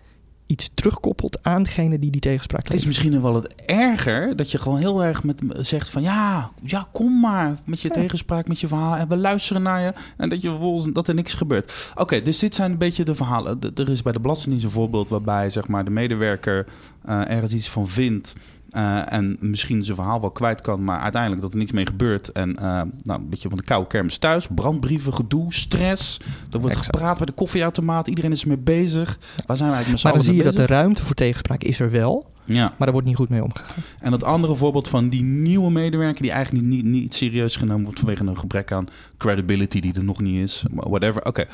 iets 0.47 0.69
terugkoppelt 0.73 1.43
aan 1.43 1.63
degene 1.63 1.99
die 1.99 2.11
die 2.11 2.21
tegenspraak 2.21 2.63
Het 2.63 2.73
is 2.73 2.85
misschien 2.85 3.21
wel 3.21 3.35
het 3.35 3.55
erger 3.65 4.35
dat 4.35 4.51
je 4.51 4.57
gewoon 4.57 4.79
heel 4.79 5.03
erg 5.03 5.23
met, 5.23 5.43
zegt 5.59 5.89
van 5.89 6.01
ja, 6.01 6.49
ja, 6.63 6.87
kom 6.91 7.19
maar 7.19 7.55
met 7.65 7.81
je 7.81 7.87
Ja. 7.87 7.93
tegenspraak, 7.93 8.47
met 8.47 8.59
je 8.59 8.67
verhaal 8.67 8.95
en 8.95 9.07
we 9.07 9.17
luisteren 9.17 9.61
naar 9.61 9.81
je 9.81 9.93
en 10.17 10.29
dat 10.29 10.41
je 10.41 10.49
vervolgens 10.49 10.93
dat 10.93 11.07
er 11.07 11.13
niks 11.13 11.33
gebeurt. 11.33 11.91
Oké, 11.95 12.21
dus 12.21 12.39
dit 12.39 12.55
zijn 12.55 12.71
een 12.71 12.77
beetje 12.77 13.03
de 13.03 13.15
verhalen. 13.15 13.59
Er 13.75 13.89
is 13.89 14.01
bij 14.01 14.11
de 14.13 14.19
Belastingdienst 14.19 14.65
een 14.65 14.71
voorbeeld 14.71 15.09
waarbij 15.09 15.49
zeg 15.49 15.67
maar 15.67 15.85
de 15.85 15.91
medewerker 15.91 16.65
eh, 17.05 17.29
ergens 17.29 17.53
iets 17.53 17.69
van 17.69 17.87
vindt. 17.87 18.35
Eh, 18.75 19.13
en 19.13 19.37
misschien 19.39 19.83
zijn 19.83 19.95
verhaal 19.97 20.21
wel 20.21 20.31
kwijt 20.31 20.61
kan, 20.61 20.83
maar 20.83 20.99
uiteindelijk 20.99 21.41
dat 21.41 21.51
er 21.51 21.57
niks 21.57 21.71
mee 21.71 21.85
gebeurt. 21.85 22.31
En 22.31 22.57
eh, 22.57 22.63
nou, 23.03 23.19
een 23.19 23.29
beetje 23.29 23.49
van 23.49 23.57
de 23.57 23.63
koude 23.63 23.87
kermis 23.87 24.17
thuis. 24.17 24.47
Brandbrieven, 24.55 25.13
gedoe, 25.13 25.53
stress. 25.53 26.19
Er 26.51 26.59
wordt 26.59 26.75
Exact. 26.75 26.97
gepraat 26.97 27.17
bij 27.17 27.25
de 27.25 27.31
koffieautomaat. 27.31 28.07
Iedereen 28.07 28.31
is 28.31 28.41
ermee 28.41 28.57
bezig. 28.57 29.19
Waar 29.45 29.57
zijn 29.57 29.69
we 29.69 29.75
eigenlijk 29.75 29.89
met 29.89 29.99
z'n 29.99 30.07
Maar 30.07 30.15
dan 30.15 30.23
zie 30.23 30.35
je 30.35 30.43
dat 30.43 30.55
de 30.55 30.65
ruimte 30.65 31.05
voor 31.05 31.15
tegenspraak 31.15 31.63
is 31.63 31.79
er 31.79 31.91
wel... 31.91 32.33
Ja. 32.45 32.63
maar 32.63 32.73
daar 32.77 32.91
wordt 32.91 33.07
niet 33.07 33.15
goed 33.15 33.29
mee 33.29 33.43
omgegaan. 33.43 33.83
En 33.99 34.11
dat 34.11 34.23
andere 34.23 34.55
voorbeeld 34.55 34.87
van 34.87 35.09
die 35.09 35.23
nieuwe 35.23 35.71
medewerker 35.71 36.21
die 36.21 36.31
eigenlijk 36.31 36.65
niet, 36.65 36.83
niet, 36.83 36.93
niet 36.93 37.13
serieus 37.13 37.55
genomen 37.55 37.83
wordt 37.83 37.99
vanwege 37.99 38.23
een 38.23 38.37
gebrek 38.37 38.71
aan 38.71 38.87
credibility 39.17 39.79
die 39.79 39.93
er 39.93 40.03
nog 40.03 40.21
niet 40.21 40.43
is. 40.43 40.65
Whatever. 40.71 41.25
Oké, 41.25 41.45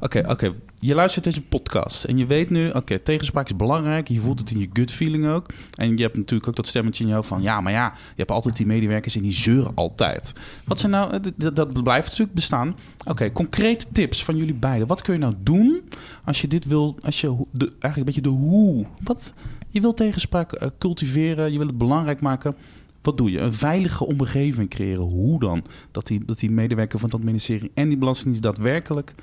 oké, 0.00 0.24
oké. 0.28 0.52
Je 0.78 0.94
luistert 0.94 1.24
deze 1.24 1.42
podcast 1.42 2.04
en 2.04 2.18
je 2.18 2.26
weet 2.26 2.50
nu, 2.50 2.70
oké, 2.70 2.98
tegenspraak 2.98 3.46
is 3.46 3.56
belangrijk. 3.56 4.08
Je 4.08 4.20
voelt 4.20 4.38
het 4.38 4.50
in 4.50 4.58
je 4.58 4.68
gut 4.72 4.92
feeling 4.92 5.26
ook. 5.26 5.46
En 5.74 5.96
je 5.96 6.02
hebt 6.02 6.16
natuurlijk 6.16 6.48
ook 6.48 6.56
dat 6.56 6.66
stemmetje 6.66 7.04
in 7.04 7.10
jou 7.10 7.24
van, 7.24 7.42
ja, 7.42 7.60
maar 7.60 7.72
ja, 7.72 7.92
je 7.94 8.16
hebt 8.16 8.30
altijd 8.30 8.56
die 8.56 8.66
medewerkers 8.66 9.16
en 9.16 9.22
die 9.22 9.32
zeuren 9.32 9.72
altijd. 9.74 10.32
Wat 10.64 10.78
zijn 10.78 10.92
nou, 10.92 11.20
dat, 11.36 11.56
dat 11.56 11.82
blijft 11.82 12.08
natuurlijk 12.08 12.34
bestaan. 12.34 12.76
Oké, 13.04 13.32
concrete 13.32 13.86
tips 13.92 14.24
van 14.24 14.36
jullie 14.36 14.54
beiden. 14.54 14.86
Wat 14.86 15.02
kun 15.02 15.14
je 15.14 15.20
nou 15.20 15.34
doen 15.42 15.82
als 16.24 16.40
je 16.40 16.48
dit 16.48 16.64
wil, 16.66 16.96
als 17.02 17.20
je 17.20 17.46
de, 17.52 17.66
eigenlijk 17.66 17.96
een 17.96 18.04
beetje 18.04 18.20
de 18.20 18.28
hoe, 18.28 18.86
wat, 19.02 19.32
je 19.68 19.80
wil 19.80 19.94
tegenspraak 19.94 20.29
eh, 20.34 20.68
cultiveren, 20.78 21.52
je 21.52 21.58
wil 21.58 21.66
het 21.66 21.78
belangrijk 21.78 22.20
maken. 22.20 22.54
Wat 23.02 23.16
doe 23.16 23.30
je? 23.30 23.40
Een 23.40 23.54
veilige 23.54 24.06
omgeving 24.06 24.70
creëren. 24.70 25.02
Hoe 25.02 25.40
dan? 25.40 25.64
Dat 25.90 26.06
die, 26.06 26.24
dat 26.24 26.38
die 26.38 26.50
medewerker 26.50 26.98
van 26.98 27.10
dat 27.10 27.22
ministerie 27.22 27.70
en 27.74 27.88
die 27.88 27.98
belastingdienst 27.98 28.42
daadwerkelijk 28.42 29.14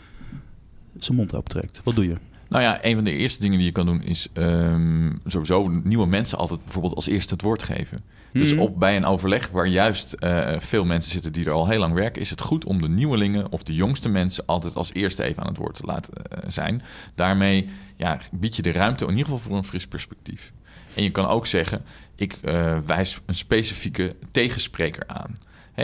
zijn 1.00 1.18
mond 1.18 1.34
optrekt. 1.34 1.82
Wat 1.84 1.96
doe 1.96 2.08
je? 2.08 2.16
Nou 2.50 2.64
ja, 2.64 2.86
een 2.86 2.96
van 2.96 3.04
de 3.04 3.12
eerste 3.12 3.42
dingen 3.42 3.58
die 3.58 3.68
je 3.68 3.74
kan 3.74 3.86
doen 3.86 4.04
is 4.04 4.28
ehm, 4.34 5.16
sowieso 5.26 5.68
nieuwe 5.68 6.08
mensen 6.08 6.38
altijd 6.38 6.64
bijvoorbeeld 6.64 6.96
als 6.96 7.08
eerste 7.08 7.34
het 7.34 7.42
woord 7.42 7.64
geven. 7.64 8.02
Dus 8.38 8.52
Mhm. 8.54 8.62
op, 8.62 8.80
bij 8.80 8.96
een 8.96 9.06
overleg 9.06 9.50
waar 9.50 9.68
juist 9.68 10.14
eh, 10.14 10.56
veel 10.58 10.86
mensen 10.86 11.12
zitten 11.12 11.34
die 11.34 11.46
er 11.46 11.52
al 11.52 11.68
heel 11.68 11.80
lang 11.80 11.94
werken, 11.94 12.22
is 12.22 12.30
het 12.30 12.42
goed 12.42 12.66
om 12.66 12.82
de 12.82 12.90
nieuwelingen 12.90 13.52
of 13.52 13.64
de 13.64 13.74
jongste 13.74 14.10
mensen 14.10 14.44
altijd 14.46 14.76
als 14.76 14.94
eerste 14.94 15.24
even 15.24 15.42
aan 15.42 15.48
het 15.48 15.58
woord 15.58 15.76
te 15.76 15.86
laten 15.86 16.14
eh, 16.14 16.50
zijn. 16.50 16.82
Daarmee 17.16 17.70
ja, 17.96 18.20
bied 18.32 18.56
je 18.56 18.62
de 18.62 18.72
ruimte 18.72 19.04
in 19.04 19.10
ieder 19.10 19.26
geval 19.26 19.40
voor 19.40 19.58
een 19.58 19.64
fris 19.64 19.88
perspectief. 19.88 20.52
En 20.94 21.04
je 21.04 21.12
kan 21.12 21.28
ook 21.28 21.46
zeggen, 21.46 21.82
ik 22.16 22.38
eh, 22.42 22.78
wijs 22.86 23.20
een 23.26 23.36
specifieke 23.36 24.16
tegenspreker 24.32 25.04
aan. 25.08 25.34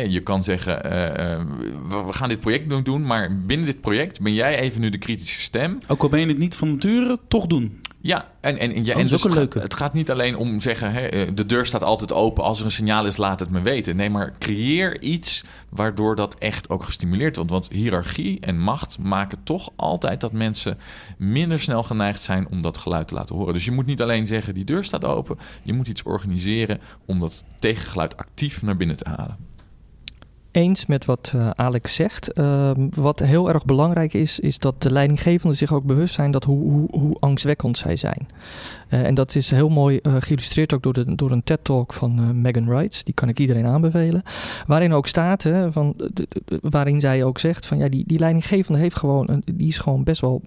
Je 0.08 0.20
kan 0.20 0.44
zeggen, 0.44 0.82
we, 1.90 2.06
gaan 2.10 2.30
dit 2.30 2.40
project 2.40 2.86
doen, 2.86 3.06
maar 3.06 3.38
binnen 3.46 3.66
dit 3.66 3.82
project 3.82 4.22
ben 4.22 4.34
jij 4.34 4.60
even 4.60 4.82
nu 4.82 4.90
de 4.90 4.98
kritische 4.98 5.42
stem. 5.42 5.78
Ook 5.88 6.02
al 6.02 6.10
ben 6.10 6.20
je 6.20 6.28
het 6.28 6.38
niet 6.38 6.56
van 6.56 6.72
nature, 6.72 7.20
toch 7.28 7.48
doen. 7.48 7.82
Ja, 8.06 8.32
en, 8.40 8.58
en, 8.58 8.74
en, 8.74 8.86
ja, 8.86 8.94
Oh, 8.94 9.00
en 9.00 9.08
dus 9.08 9.24
het, 9.24 9.54
het 9.54 9.74
gaat 9.74 9.94
niet 9.94 10.12
alleen 10.12 10.36
om 10.38 10.60
zeggen, 10.60 10.92
hè, 10.92 11.02
eh, 11.08 11.32
de 11.34 11.46
deur 11.46 11.66
staat 11.66 11.84
altijd 11.84 12.12
open. 12.12 12.44
Als 12.44 12.60
er 12.60 12.66
een 12.66 12.72
signaal 12.72 13.06
is, 13.06 13.18
laat 13.18 13.40
het 13.40 13.50
me 13.50 13.62
weten. 13.62 13.96
Nee, 13.96 14.10
maar 14.10 14.34
creëer 14.40 15.02
iets 15.02 15.44
waardoor 15.70 16.16
dat 16.16 16.36
echt 16.36 16.70
ook 16.70 16.84
gestimuleerd 16.84 17.36
wordt. 17.36 17.52
Want 17.52 17.70
hiërarchie 17.70 18.40
en 18.40 18.60
macht 18.60 19.00
maken 19.00 19.44
toch 19.44 19.70
altijd 19.76 20.22
dat 20.22 20.32
mensen 20.32 20.78
minder 21.18 21.60
snel 21.60 21.84
geneigd 21.84 22.22
zijn 22.22 22.48
om 22.50 22.62
dat 22.62 22.78
geluid 22.78 23.08
te 23.08 23.14
laten 23.14 23.36
horen. 23.36 23.54
Dus 23.54 23.66
je 23.66 23.72
moet 23.72 23.86
niet 23.86 24.02
alleen 24.02 24.28
zeggen, 24.28 24.54
die 24.54 24.66
deur 24.66 24.84
staat 24.84 25.06
open. 25.06 25.38
Je 25.64 25.74
moet 25.74 25.88
iets 25.88 26.04
organiseren 26.04 26.80
om 27.06 27.20
dat 27.20 27.44
tegengeluid 27.60 28.18
actief 28.18 28.62
naar 28.62 28.78
binnen 28.78 28.98
te 28.98 29.10
halen. 29.10 29.43
Eens 30.54 30.86
met 30.86 31.06
wat 31.06 31.32
eh, 31.36 31.50
Alex 31.50 31.96
zegt. 31.96 32.34
Ehm, 32.34 32.88
wat 32.96 33.20
heel 33.20 33.50
erg 33.50 33.66
belangrijk 33.66 34.14
is, 34.14 34.40
is 34.40 34.60
dat 34.60 34.82
de 34.82 34.92
leidinggevenden 34.92 35.58
zich 35.58 35.74
ook 35.74 35.84
bewust 35.84 36.14
zijn 36.14 36.32
dat 36.32 36.44
hoe, 36.44 36.72
hoe, 36.72 36.88
hoe 36.92 37.16
angstwekkend 37.20 37.78
zij 37.78 37.96
zijn. 37.96 38.28
Eh, 38.88 39.04
en 39.04 39.14
dat 39.14 39.36
is 39.36 39.52
heel 39.52 39.70
mooi 39.70 39.98
eh, 39.98 40.16
geïllustreerd 40.20 40.74
ook 40.74 40.84
door, 40.84 40.94
de, 40.94 41.16
door 41.16 41.32
een 41.32 41.44
TED-talk 41.44 41.94
van 41.94 42.42
Megan 42.42 42.66
Wright. 42.68 43.06
Die 43.06 43.14
kan 43.14 43.30
ik 43.30 43.40
iedereen 43.40 43.66
aanbevelen. 43.66 44.24
Waarin 44.68 44.94
ook 44.94 45.08
staat, 45.08 45.44
hè, 45.44 45.72
van, 45.72 45.94
de- 45.98 46.12
de- 46.14 46.28
de- 46.46 46.60
waarin 46.62 47.00
zij 47.00 47.24
ook 47.24 47.40
zegt 47.40 47.66
van 47.66 47.78
ja, 47.78 47.90
die, 47.90 48.04
die 48.08 48.20
leidinggevende 48.20 48.80
heeft 48.80 48.96
gewoon, 48.96 49.30
een, 49.30 49.44
die 49.54 49.68
is 49.68 49.78
gewoon 49.78 50.04
best 50.04 50.22
wel 50.22 50.42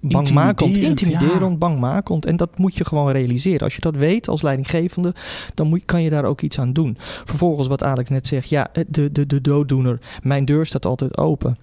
bangmakend, 0.00 0.60
Intimiderend, 0.60 1.00
intimiderend, 1.00 1.52
ja. 1.52 1.58
bangmakend. 1.58 2.26
En 2.26 2.36
dat 2.36 2.58
moet 2.58 2.76
je 2.76 2.84
gewoon 2.84 3.10
realiseren. 3.10 3.60
Als 3.60 3.74
je 3.74 3.80
dat 3.80 3.96
weet 3.96 4.28
als 4.28 4.42
leidinggevende, 4.42 5.14
dan 5.54 5.66
moet, 5.66 5.82
kan 5.84 6.02
je 6.02 6.10
daar 6.10 6.24
ook 6.24 6.40
iets 6.40 6.58
aan 6.58 6.72
doen. 6.72 6.96
Vervolgens 7.24 7.68
wat 7.68 7.82
Alex 7.82 8.10
net 8.10 8.26
zegt, 8.26 8.48
ja, 8.48 8.68
de, 8.88 9.12
de, 9.12 9.26
de 9.26 9.35
dooddoener, 9.40 9.98
mijn 10.22 10.44
deur 10.44 10.66
staat 10.66 10.86
altijd 10.86 11.16
open. 11.18 11.56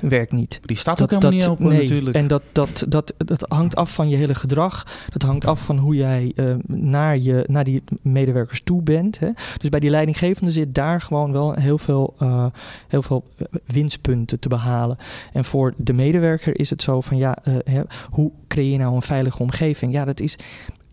Werkt 0.00 0.32
niet. 0.32 0.60
Die 0.62 0.76
staat 0.76 1.02
ook 1.02 1.10
helemaal 1.10 1.32
niet 1.32 1.46
open 1.46 1.68
nee. 1.68 1.80
natuurlijk. 1.80 2.16
En 2.16 2.26
dat, 2.26 2.42
dat, 2.52 2.84
dat, 2.88 3.14
dat 3.16 3.44
hangt 3.48 3.76
af 3.76 3.94
van 3.94 4.08
je 4.08 4.16
hele 4.16 4.34
gedrag. 4.34 4.86
Dat 5.08 5.22
hangt 5.22 5.46
af 5.46 5.64
van 5.64 5.78
hoe 5.78 5.94
jij 5.94 6.32
eh, 6.36 6.54
naar, 6.66 7.18
je, 7.18 7.44
naar 7.48 7.64
die 7.64 7.82
medewerkers 8.02 8.62
toe 8.62 8.82
bent. 8.82 9.18
Hè. 9.18 9.30
Dus 9.60 9.68
bij 9.68 9.80
die 9.80 9.90
leidinggevende 9.90 10.50
zit 10.50 10.74
daar 10.74 11.00
gewoon 11.00 11.32
wel 11.32 11.52
heel 11.52 11.78
veel, 11.78 12.14
eh, 12.18 12.46
heel 12.88 13.02
veel 13.02 13.24
eh, 13.36 13.46
winstpunten 13.66 14.40
te 14.40 14.48
behalen. 14.48 14.96
En 15.32 15.44
voor 15.44 15.74
de 15.76 15.92
medewerker 15.92 16.58
is 16.58 16.70
het 16.70 16.82
zo 16.82 17.00
van 17.00 17.16
ja, 17.16 17.38
hè, 17.64 17.82
hoe 18.08 18.30
creëer 18.48 18.72
je 18.72 18.78
nou 18.78 18.94
een 18.94 19.02
veilige 19.02 19.38
omgeving? 19.38 19.92
Ja, 19.92 20.04
dat 20.04 20.20
is. 20.20 20.38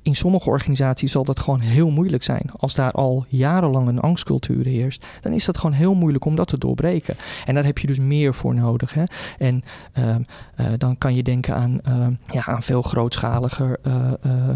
In 0.03 0.15
sommige 0.15 0.49
organisaties 0.49 1.11
zal 1.11 1.23
dat 1.23 1.39
gewoon 1.39 1.59
heel 1.59 1.89
moeilijk 1.89 2.23
zijn. 2.23 2.49
Als 2.55 2.75
daar 2.75 2.91
al 2.91 3.25
jarenlang 3.27 3.87
een 3.87 3.99
angstcultuur 3.99 4.65
heerst, 4.65 5.07
dan 5.21 5.33
is 5.33 5.45
dat 5.45 5.57
gewoon 5.57 5.75
heel 5.75 5.93
moeilijk 5.93 6.25
om 6.25 6.35
dat 6.35 6.47
te 6.47 6.57
doorbreken. 6.57 7.15
En 7.45 7.53
daar 7.53 7.65
heb 7.65 7.77
je 7.77 7.87
dus 7.87 7.99
meer 7.99 8.33
voor 8.33 8.55
nodig. 8.55 8.93
Hè? 8.93 9.03
En 9.37 9.61
ehm, 9.93 10.21
eh, 10.55 10.65
dan 10.77 10.97
kan 10.97 11.15
je 11.15 11.23
denken 11.23 11.55
aan, 11.55 11.81
ehm, 11.81 12.13
ja, 12.31 12.45
aan 12.45 12.63
veel 12.63 12.81
grootschaliger 12.81 13.77
eh, 13.81 14.11
eh, 14.21 14.47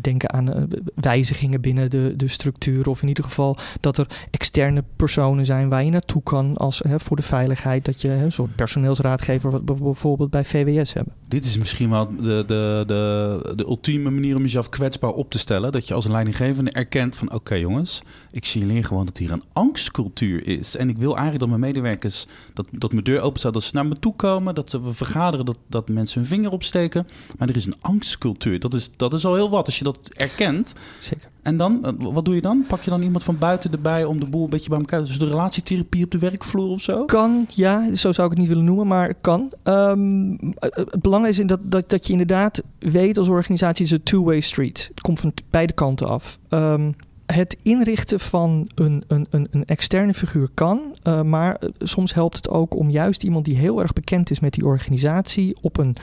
denken 0.00 0.32
aan 0.32 0.68
wijzigingen 0.94 1.60
binnen 1.60 1.90
de, 1.90 2.14
de 2.16 2.28
structuur. 2.28 2.88
Of 2.88 3.02
in 3.02 3.08
ieder 3.08 3.24
geval 3.24 3.56
dat 3.80 3.98
er 3.98 4.06
externe 4.30 4.84
personen 4.96 5.44
zijn 5.44 5.68
waar 5.68 5.84
je 5.84 5.90
naartoe 5.90 6.22
kan 6.22 6.56
als, 6.56 6.82
voor 6.84 7.16
de 7.16 7.22
veiligheid. 7.22 7.84
Dat 7.84 8.00
je 8.00 8.08
hè, 8.08 8.24
een 8.24 8.32
soort 8.32 8.56
personeelsraadgever, 8.56 9.50
wat 9.50 9.64
bijvoorbeeld 9.64 10.30
bij 10.30 10.44
VWS 10.44 10.92
hebben. 10.92 11.14
Dit 11.28 11.44
is 11.44 11.58
misschien 11.58 11.90
wel 11.90 12.06
de, 12.16 12.44
de, 12.46 12.84
de, 12.86 13.52
de 13.54 13.64
ultieme 13.64 14.10
manier 14.10 14.36
om 14.36 14.42
jezelf 14.42 14.68
kwetsbaar 14.86 15.10
op 15.10 15.30
te 15.30 15.38
stellen. 15.38 15.72
Dat 15.72 15.88
je 15.88 15.94
als 15.94 16.06
leidinggevende 16.06 16.70
erkent 16.70 17.16
van... 17.16 17.32
oké 17.32 17.54
jongens, 17.54 18.02
ik 18.30 18.44
signaleer 18.44 18.84
gewoon 18.84 19.04
dat 19.04 19.16
hier 19.16 19.32
een 19.32 19.42
angstcultuur 19.52 20.46
is. 20.46 20.76
En 20.76 20.88
ik 20.88 20.98
wil 20.98 21.10
eigenlijk 21.10 21.38
dat 21.38 21.48
mijn 21.48 21.60
medewerkers... 21.60 22.26
dat, 22.54 22.68
dat 22.70 22.92
mijn 22.92 23.04
deur 23.04 23.20
open 23.20 23.38
staat, 23.38 23.52
dat 23.52 23.62
ze 23.62 23.74
naar 23.74 23.86
me 23.86 23.98
toe 23.98 24.16
komen... 24.16 24.54
dat 24.54 24.70
ze- 24.70 24.82
we 24.82 24.92
vergaderen, 24.92 25.46
dat, 25.46 25.58
dat 25.66 25.88
mensen 25.88 26.20
hun 26.20 26.28
vinger 26.28 26.50
opsteken. 26.50 27.06
Maar 27.38 27.48
er 27.48 27.56
is 27.56 27.66
een 27.66 27.80
angstcultuur. 27.80 28.58
Dat 28.60 28.74
is, 28.74 28.90
dat 28.96 29.14
is 29.14 29.24
al 29.24 29.34
heel 29.34 29.50
wat 29.50 29.66
als 29.66 29.78
je 29.78 29.84
dat 29.84 29.98
erkent. 30.14 30.72
Zeker. 31.00 31.28
En 31.46 31.56
dan, 31.56 31.84
eh, 31.84 31.92
wat 31.98 32.24
doe 32.24 32.34
je 32.34 32.40
dan? 32.40 32.64
Pak 32.68 32.82
je 32.82 32.90
dan 32.90 33.02
iemand 33.02 33.24
van 33.24 33.38
buiten 33.38 33.72
erbij 33.72 34.04
om 34.04 34.20
de 34.20 34.26
boel 34.26 34.44
een 34.44 34.50
beetje 34.50 34.68
bij 34.68 34.78
elkaar... 34.78 35.00
dus 35.00 35.18
de 35.18 35.26
relatietherapie 35.26 36.04
op 36.04 36.10
de 36.10 36.18
werkvloer 36.18 36.70
of 36.70 36.80
zo? 36.80 37.04
Kan, 37.04 37.46
ja, 37.48 37.94
zo 37.94 38.12
zou 38.12 38.26
ik 38.26 38.32
het 38.32 38.38
niet 38.38 38.48
willen 38.48 38.64
noemen, 38.64 38.86
maar 38.86 39.14
kan. 39.14 39.52
Ehm, 39.62 40.34
eh, 40.34 40.70
het 40.74 41.00
belang 41.02 41.26
is 41.26 41.36
dat, 41.36 41.60
dat, 41.62 41.90
dat 41.90 42.06
je 42.06 42.12
inderdaad 42.12 42.62
weet 42.78 43.18
als 43.18 43.28
organisatie 43.28 43.84
is 43.84 43.90
een 43.90 44.02
two-way 44.02 44.40
street. 44.40 44.86
Het 44.88 45.00
komt 45.00 45.20
van 45.20 45.32
beide 45.50 45.72
kanten 45.72 46.08
af. 46.08 46.38
Ehm, 46.48 46.90
het 47.26 47.56
inrichten 47.62 48.20
van 48.20 48.70
een, 48.74 49.04
een, 49.06 49.26
een, 49.30 49.48
een 49.50 49.64
externe 49.64 50.14
figuur 50.14 50.48
kan, 50.54 50.80
eh, 51.02 51.22
maar 51.22 51.56
eh, 51.56 51.68
soms 51.78 52.14
helpt 52.14 52.36
het 52.36 52.48
ook 52.48 52.76
om 52.76 52.90
juist 52.90 53.22
iemand 53.22 53.44
die 53.44 53.56
heel 53.56 53.80
erg 53.80 53.92
bekend 53.92 54.30
is 54.30 54.40
met 54.40 54.52
die 54.52 54.66
organisatie 54.66 55.56
op 55.60 55.78
een 55.78 55.96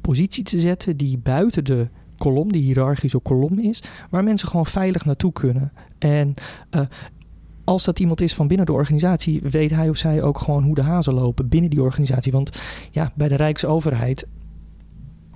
positie 0.00 0.44
te 0.44 0.60
zetten 0.60 0.96
die 0.96 1.18
buiten 1.18 1.64
de 1.64 1.88
kolom, 2.20 2.52
die 2.52 2.62
hiërarchische 2.62 3.18
kolom 3.18 3.58
is, 3.58 3.82
waar 4.10 4.24
mensen 4.24 4.48
gewoon 4.48 4.66
veilig 4.66 5.04
naartoe 5.04 5.32
kunnen. 5.32 5.72
En 5.98 6.34
eh, 6.70 6.80
als 7.64 7.84
dat 7.84 7.98
iemand 7.98 8.20
is 8.20 8.34
van 8.34 8.48
binnen 8.48 8.66
de 8.66 8.72
organisatie, 8.72 9.40
weet 9.42 9.70
hij 9.70 9.88
of 9.88 9.96
zij 9.96 10.22
ook 10.22 10.38
gewoon 10.38 10.62
hoe 10.62 10.74
de 10.74 10.82
hazen 10.82 11.14
lopen 11.14 11.48
binnen 11.48 11.70
die 11.70 11.82
organisatie. 11.82 12.32
Want 12.32 12.60
ja, 12.90 13.12
bij 13.14 13.28
de 13.28 13.34
Rijksoverheid. 13.36 14.26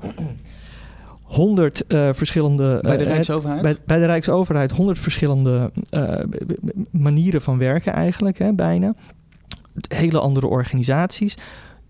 100 1.25 1.87
eh, 1.87 2.09
verschillende. 2.13 2.79
Bij 2.83 2.97
de 2.97 3.05
eh, 3.05 3.11
Rijksoverheid? 3.11 3.63
bij, 3.63 3.77
bij 3.87 3.99
de 3.99 4.07
Rijksoverheid 4.07 4.71
100 4.71 4.99
verschillende 4.99 5.71
eh, 5.91 6.21
manieren 6.91 7.43
van 7.43 7.59
werken, 7.59 7.93
eigenlijk, 7.93 8.39
hè, 8.39 8.53
bijna. 8.53 8.95
Hele 9.89 10.21
andere 10.21 10.47
organisaties. 10.47 11.37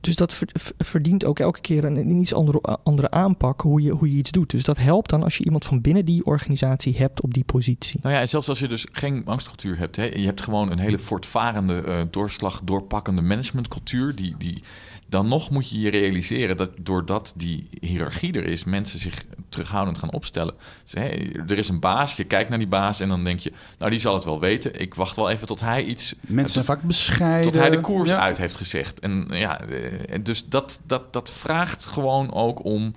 Dus 0.05 0.17
dat 0.17 0.33
ver- 0.33 0.49
ver- 0.53 0.75
verdient 0.79 1.25
ook 1.25 1.39
elke 1.39 1.61
keer 1.61 1.85
een, 1.85 1.97
een 1.97 2.21
iets 2.21 2.35
andere, 2.35 2.61
andere 2.83 3.11
aanpak 3.11 3.61
hoe 3.61 3.83
je, 3.83 3.91
hoe 3.91 4.11
je 4.11 4.17
iets 4.17 4.31
doet. 4.31 4.51
Dus 4.51 4.65
dat 4.65 4.79
helpt 4.79 5.11
dan 5.11 5.23
als 5.23 5.37
je 5.37 5.45
iemand 5.45 5.65
van 5.65 5.81
binnen 5.81 6.05
die 6.05 6.25
organisatie 6.25 6.97
hebt 6.97 7.23
op 7.23 7.35
die 7.35 7.45
positie. 7.45 8.01
Nou 8.03 8.15
ja, 8.15 8.21
en 8.21 8.29
zelfs 8.29 8.49
als 8.49 8.59
je 8.59 8.69
dus 8.69 8.87
geen 8.93 9.25
angstcultuur 9.25 9.79
hebt, 9.79 9.97
hè, 9.97 10.05
je 10.05 10.25
hebt 10.25 10.43
gewoon 10.43 10.71
een 10.71 10.79
hele 10.79 10.99
voortvarende, 10.99 11.83
eh, 11.83 12.03
doorslag, 12.11 12.61
doorpakkende 12.65 13.21
managementcultuur, 13.21 14.15
die, 14.15 14.35
die, 14.39 14.63
dan 15.15 15.29
nog 15.29 15.51
moet 15.51 15.71
je 15.71 15.81
je 15.81 15.91
realiseren 15.91 16.57
dat 16.57 16.71
doordat 16.81 17.33
die 17.37 17.69
hiërarchie 17.81 18.33
er 18.33 18.45
is, 18.47 18.65
mensen 18.65 18.99
zich 18.99 19.25
terughoudend 19.49 19.99
gaan 19.99 20.13
opstellen. 20.13 20.55
Dus, 20.83 20.93
hè, 20.93 21.07
er 21.47 21.59
is 21.59 21.69
een 21.69 21.81
baas, 21.81 22.17
je 22.17 22.25
kijkt 22.25 22.49
naar 22.49 22.59
die 22.59 22.67
baas 22.69 23.01
en 23.01 23.09
dan 23.09 23.25
denk 23.25 23.39
je, 23.39 23.53
nou 23.79 23.91
die 23.91 24.01
zal 24.01 24.15
het 24.15 24.25
wel 24.25 24.41
weten. 24.41 24.81
Ik 24.81 24.95
wacht 24.95 25.17
wel 25.17 25.31
even 25.31 25.47
tot 25.47 25.61
hij 25.61 25.85
iets 25.85 26.15
Mensen 26.21 26.53
zijn 26.53 26.65
vaak 26.65 26.83
bescheiden. 26.83 27.53
tot 27.53 27.61
hij 27.61 27.71
de 27.71 27.81
koers 27.81 28.11
Ja. 28.11 28.19
uit 28.19 28.39
heeft 28.39 28.57
gezegd. 28.57 29.01
En 29.01 29.27
ja, 29.31 29.61
eh, 29.61 30.19
dus 30.23 30.49
dat, 30.49 30.81
dat, 30.87 31.13
dat 31.13 31.31
vraagt 31.31 31.87
gewoon 31.87 32.33
ook 32.33 32.65
om, 32.65 32.95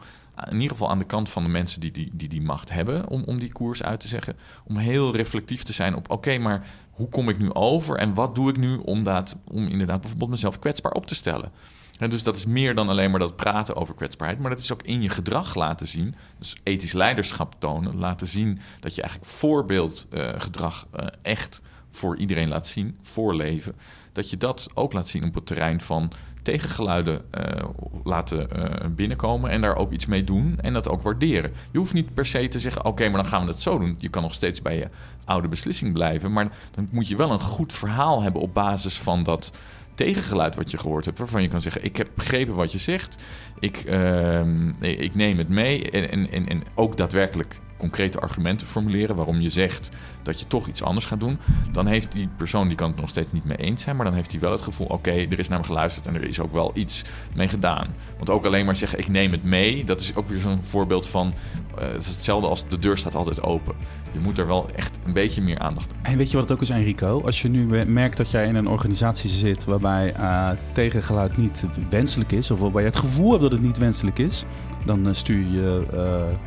in 0.50 0.54
ieder 0.56 0.70
geval 0.70 0.90
aan 0.90 1.00
de 1.00 1.06
kant 1.06 1.30
van 1.30 1.44
de 1.44 1.50
mensen 1.50 1.82
die 1.82 1.92
die, 1.92 2.10
die, 2.14 2.30
die 2.30 2.42
macht 2.42 2.72
hebben, 2.72 3.08
om, 3.10 3.24
om 3.26 3.40
die 3.40 3.52
koers 3.52 3.84
uit 3.84 4.00
te 4.00 4.08
zeggen, 4.08 4.36
om 4.64 4.78
heel 4.78 5.16
reflectief 5.16 5.64
te 5.64 5.74
zijn 5.74 5.96
op, 5.96 6.10
oké, 6.12 6.38
maar 6.38 6.66
hoe 6.92 7.10
kom 7.10 7.30
ik 7.30 7.40
nu 7.40 7.54
over 7.54 7.98
en 7.98 8.14
wat 8.14 8.36
doe 8.36 8.50
ik 8.50 8.58
nu 8.58 8.76
om, 8.76 9.04
dat, 9.04 9.36
om 9.48 9.68
inderdaad 9.68 10.00
bijvoorbeeld 10.00 10.30
mezelf 10.30 10.60
kwetsbaar 10.60 10.92
op 10.92 11.06
te 11.06 11.16
stellen? 11.16 11.52
Dus 11.98 12.24
dat 12.24 12.36
is 12.36 12.46
meer 12.46 12.76
dan 12.76 12.90
alleen 12.90 13.12
maar 13.12 13.20
dat 13.20 13.36
praten 13.36 13.76
over 13.76 13.96
kwetsbaarheid, 13.96 14.40
maar 14.40 14.50
dat 14.50 14.60
is 14.60 14.74
ook 14.74 14.84
in 14.84 15.02
je 15.02 15.10
gedrag 15.10 15.56
laten 15.56 15.88
zien. 15.88 16.16
Dus 16.38 16.56
ethisch 16.64 16.94
leiderschap 16.94 17.56
tonen, 17.58 17.98
laten 17.98 18.28
zien 18.28 18.60
dat 18.80 18.96
je 18.96 19.02
eigenlijk 19.02 19.32
voorbeeldgedrag 19.32 20.88
eh 20.92 21.08
echt 21.22 21.62
voor 21.92 22.18
iedereen 22.18 22.48
laat 22.48 22.68
zien, 22.68 22.98
voorleven. 23.02 23.76
Dat 24.12 24.30
je 24.30 24.38
dat 24.38 24.70
ook 24.74 24.94
laat 24.94 25.08
zien 25.08 25.24
op 25.24 25.34
het 25.34 25.46
terrein 25.46 25.82
van 25.82 26.12
tegengeluiden 26.42 27.22
eh, 27.32 27.64
laten 28.04 28.52
eh, 28.52 28.90
binnenkomen 28.90 29.50
en 29.50 29.62
daar 29.62 29.76
ook 29.76 29.92
iets 29.92 30.06
mee 30.06 30.24
doen 30.24 30.60
en 30.62 30.74
dat 30.74 30.90
ook 30.90 31.02
waarderen. 31.02 31.52
Je 31.72 31.78
hoeft 31.78 31.94
niet 31.94 32.14
per 32.14 32.26
se 32.26 32.48
te 32.48 32.60
zeggen, 32.60 32.86
oké, 32.86 33.10
maar 33.10 33.22
dan 33.22 33.32
gaan 33.32 33.46
we 33.46 33.52
het 33.52 33.62
zo 33.62 33.80
doen. 33.80 33.96
Je 34.00 34.10
kan 34.10 34.22
nog 34.22 34.34
steeds 34.34 34.62
bij 34.62 34.78
je 34.78 34.88
oude 35.26 35.48
beslissing 35.48 35.94
blijven, 35.94 36.34
maar 36.34 36.48
dan 36.72 36.88
moet 36.92 37.08
je 37.08 37.16
wel 37.16 37.32
een 37.32 37.42
goed 37.42 37.74
verhaal 37.74 38.22
hebben 38.22 38.42
op 38.42 38.54
basis 38.54 39.00
van 39.00 39.24
dat 39.24 39.52
tegengeluid 39.98 40.56
wat 40.56 40.72
je 40.72 40.78
gehoord 40.78 41.06
hebt, 41.06 41.18
waarvan 41.18 41.42
je 41.42 41.48
kan 41.48 41.62
zeggen: 41.62 41.84
Ik 41.84 41.98
heb 41.98 42.10
begrepen 42.16 42.56
wat 42.56 42.72
je 42.72 42.78
zegt, 42.78 43.18
ik, 43.60 43.78
ehm, 43.78 44.70
ik 44.84 45.16
neem 45.16 45.38
het 45.38 45.50
mee 45.50 45.92
en, 45.92 46.32
en, 46.32 46.48
en, 46.48 46.64
ook 46.76 46.98
daadwerkelijk 46.98 47.60
concrete 47.78 48.20
argumenten 48.20 48.68
formuleren 48.68 49.16
waarom 49.16 49.40
je 49.40 49.50
zegt 49.50 49.90
dat 50.24 50.40
je 50.40 50.48
toch 50.48 50.68
iets 50.68 50.84
anders 50.84 51.06
gaat 51.06 51.20
doen, 51.20 51.40
dan 51.72 51.88
heeft 51.88 52.12
die 52.12 52.30
persoon, 52.38 52.68
die 52.68 52.78
kan 52.78 52.90
het 52.90 53.00
nog 53.00 53.10
steeds 53.10 53.32
niet 53.32 53.44
mee 53.44 53.58
eens 53.58 53.84
zijn, 53.84 53.96
maar 53.96 54.06
dan 54.06 54.14
heeft 54.14 54.32
hij 54.32 54.42
wel 54.42 54.52
het 54.52 54.62
gevoel, 54.62 54.88
oké, 54.88 55.12
er 55.12 55.40
is 55.40 55.48
naar 55.48 55.60
me 55.60 55.66
geluisterd 55.66 56.06
en 56.08 56.16
er 56.16 56.24
is 56.24 56.40
ook 56.40 56.54
wel 56.54 56.72
iets 56.74 57.04
mee 57.36 57.48
gedaan. 57.48 57.96
Want 58.18 58.30
ook 58.30 58.46
alleen 58.46 58.66
maar 58.66 58.76
zeggen, 58.76 59.00
ik 59.00 59.08
neem 59.08 59.32
het 59.32 59.44
mee, 59.44 59.84
dat 59.84 60.02
is 60.02 60.16
ook 60.16 60.28
weer 60.28 60.40
zo'n 60.40 60.64
voorbeeld 60.64 61.08
van, 61.08 61.34
het 61.80 62.02
is 62.02 62.08
hetzelfde 62.08 62.48
als 62.48 62.68
de 62.68 62.80
deur 62.80 62.98
staat 62.98 63.16
altijd 63.16 63.44
open. 63.44 63.76
Je 64.12 64.20
moet 64.20 64.38
er 64.38 64.48
wel 64.48 64.70
echt 64.76 65.00
een 65.06 65.14
beetje 65.14 65.42
meer 65.42 65.60
aandacht 65.60 65.92
aan. 65.92 66.12
En 66.12 66.18
weet 66.18 66.32
je 66.32 66.38
wat 66.38 66.50
het 66.50 66.58
ook 66.58 66.64
is, 66.64 66.70
Enrico? 66.70 67.22
Als 67.26 67.42
je 67.42 67.50
nu 67.50 67.86
merkt 67.86 68.18
dat 68.18 68.32
jij 68.32 68.48
in 68.48 68.56
een 68.56 68.68
organisatie 68.68 69.30
zit 69.30 69.66
waarbij 69.66 70.14
uh, 70.20 70.50
tegengeluid 70.72 71.38
niet 71.38 71.66
wenselijk 71.90 72.32
is, 72.32 72.52
of 72.52 72.60
waarbij 72.60 72.82
je 72.82 72.88
het 72.88 72.98
gevoel 72.98 73.30
hebt 73.30 73.42
dat 73.42 73.52
het 73.52 73.62
niet 73.62 73.78
wenselijk 73.78 74.20
is, 74.20 74.46
dan 74.86 75.16
stuur 75.16 75.46
je 75.52 75.84
uh, 75.94 76.00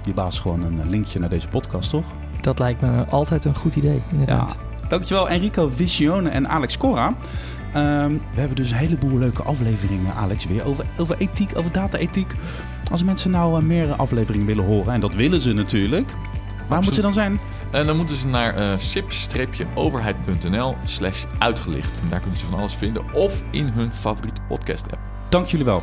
je 0.03 0.13
baas 0.13 0.39
gewoon 0.39 0.63
een 0.63 0.91
linkje 0.91 1.19
naar 1.19 1.29
deze 1.29 1.49
podcast, 1.49 1.91
toch? 1.91 2.05
Dat 2.41 2.59
lijkt 2.59 2.81
me 2.81 3.05
altijd 3.05 3.45
een 3.45 3.57
goed 3.57 3.77
idee, 3.77 4.03
inderdaad. 4.11 4.57
Ja. 4.59 4.89
Dankjewel 4.89 5.29
Enrico 5.29 5.69
Visione 5.69 6.29
en 6.29 6.49
Alex 6.49 6.77
Cora. 6.77 7.15
Um, 7.77 8.21
we 8.35 8.41
hebben 8.41 8.57
dus 8.57 8.71
een 8.71 8.77
heleboel 8.77 9.19
leuke 9.19 9.43
afleveringen, 9.43 10.15
Alex, 10.15 10.47
weer 10.47 10.65
over, 10.65 10.85
over 10.99 11.17
ethiek, 11.19 11.51
over 11.57 11.73
data-ethiek. 11.73 12.35
Als 12.91 13.05
mensen 13.05 13.31
nou 13.31 13.63
meer 13.63 13.93
afleveringen 13.97 14.47
willen 14.47 14.65
horen, 14.65 14.93
en 14.93 15.01
dat 15.01 15.15
willen 15.15 15.41
ze 15.41 15.53
natuurlijk, 15.53 16.11
waar 16.69 16.79
moeten 16.79 16.95
ze 16.95 17.01
dan 17.01 17.13
zijn? 17.13 17.41
En 17.71 17.87
dan 17.87 17.97
moeten 17.97 18.17
ze 18.17 18.27
naar 18.27 18.59
uh, 18.59 18.79
sip-overheid.nl 18.79 20.77
slash 20.85 21.25
uitgelicht. 21.39 22.01
En 22.01 22.09
daar 22.09 22.21
kunnen 22.21 22.39
ze 22.39 22.47
van 22.47 22.59
alles 22.59 22.75
vinden. 22.75 23.15
Of 23.15 23.43
in 23.51 23.67
hun 23.67 23.95
favoriete 23.95 24.41
podcast 24.49 24.85
app. 24.85 25.01
Dank 25.29 25.47
jullie 25.47 25.67
wel. 25.67 25.83